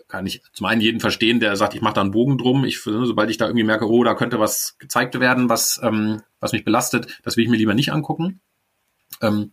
[0.07, 2.65] kann ich zum einen jeden verstehen, der sagt, ich mache da einen Bogen drum.
[2.65, 6.51] Ich, sobald ich da irgendwie merke, oh, da könnte was gezeigt werden, was, ähm, was
[6.51, 8.39] mich belastet, das will ich mir lieber nicht angucken.
[9.21, 9.51] Ähm,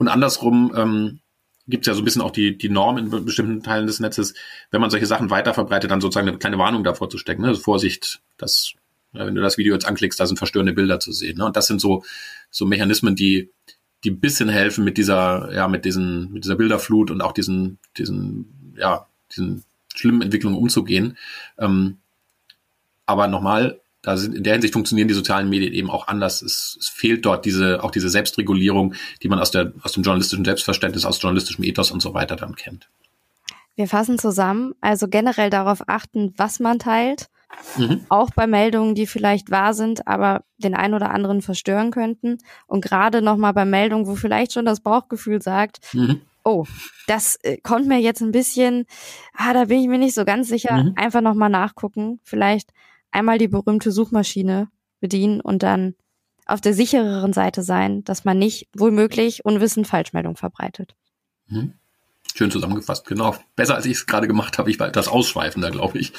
[0.00, 1.20] und andersrum ähm,
[1.68, 4.32] gibt es ja so ein bisschen auch die, die Norm in bestimmten Teilen des Netzes,
[4.70, 7.42] wenn man solche Sachen weiter verbreitet, dann sozusagen eine kleine Warnung davor zu stecken.
[7.42, 7.48] Ne?
[7.48, 8.72] Also Vorsicht, das,
[9.12, 11.36] ja, wenn du das Video jetzt anklickst, da sind verstörende Bilder zu sehen.
[11.36, 11.44] Ne?
[11.44, 12.02] Und das sind so,
[12.50, 13.50] so Mechanismen, die,
[14.02, 17.78] die ein bisschen helfen mit dieser, ja, mit diesen, mit dieser Bilderflut und auch diesen,
[17.98, 21.18] diesen, ja, diesen schlimmen Entwicklungen umzugehen.
[21.58, 21.98] Ähm,
[23.04, 26.42] aber nochmal, da sind, in der Hinsicht funktionieren die sozialen Medien eben auch anders.
[26.42, 30.44] Es, es fehlt dort diese, auch diese Selbstregulierung, die man aus der, aus dem journalistischen
[30.44, 32.88] Selbstverständnis, aus journalistischem Ethos und so weiter dann kennt.
[33.76, 37.28] Wir fassen zusammen, also generell darauf achten, was man teilt
[37.76, 38.04] Mhm.
[38.08, 42.38] Auch bei Meldungen, die vielleicht wahr sind, aber den einen oder anderen verstören könnten.
[42.66, 46.20] Und gerade nochmal bei Meldungen, wo vielleicht schon das Bauchgefühl sagt, mhm.
[46.44, 46.64] oh,
[47.06, 48.86] das äh, kommt mir jetzt ein bisschen,
[49.34, 50.84] ah, da bin ich mir nicht so ganz sicher.
[50.84, 50.92] Mhm.
[50.96, 52.20] Einfach nochmal nachgucken.
[52.22, 52.70] Vielleicht
[53.10, 54.68] einmal die berühmte Suchmaschine
[55.00, 55.94] bedienen und dann
[56.46, 60.96] auf der sichereren Seite sein, dass man nicht womöglich unwissend Falschmeldung verbreitet.
[61.46, 61.74] Mhm.
[62.34, 63.34] Schön zusammengefasst, genau.
[63.56, 64.70] Besser als ich es gerade gemacht habe.
[64.70, 66.12] Ich war etwas ausschweifender, glaube ich.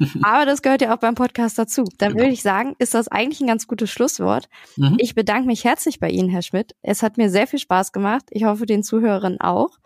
[0.22, 1.84] Aber das gehört ja auch beim Podcast dazu.
[1.98, 2.22] Dann genau.
[2.22, 4.48] würde ich sagen, ist das eigentlich ein ganz gutes Schlusswort.
[4.76, 4.96] Mhm.
[4.98, 6.74] Ich bedanke mich herzlich bei Ihnen, Herr Schmidt.
[6.82, 8.24] Es hat mir sehr viel Spaß gemacht.
[8.30, 9.78] Ich hoffe, den Zuhörern auch.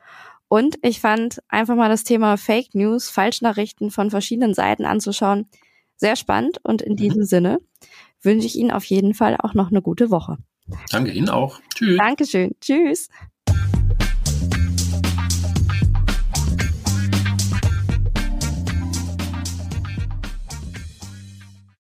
[0.49, 5.47] Und ich fand einfach mal das Thema Fake News, Falschnachrichten von verschiedenen Seiten anzuschauen,
[5.99, 6.59] sehr spannend.
[6.63, 6.97] Und in mhm.
[6.97, 7.61] diesem Sinne
[8.23, 10.39] wünsche ich Ihnen auf jeden Fall auch noch eine gute Woche.
[10.91, 11.61] Danke Ihnen auch.
[11.75, 11.99] Tschüss.
[11.99, 12.55] Dankeschön.
[12.61, 13.09] Tschüss.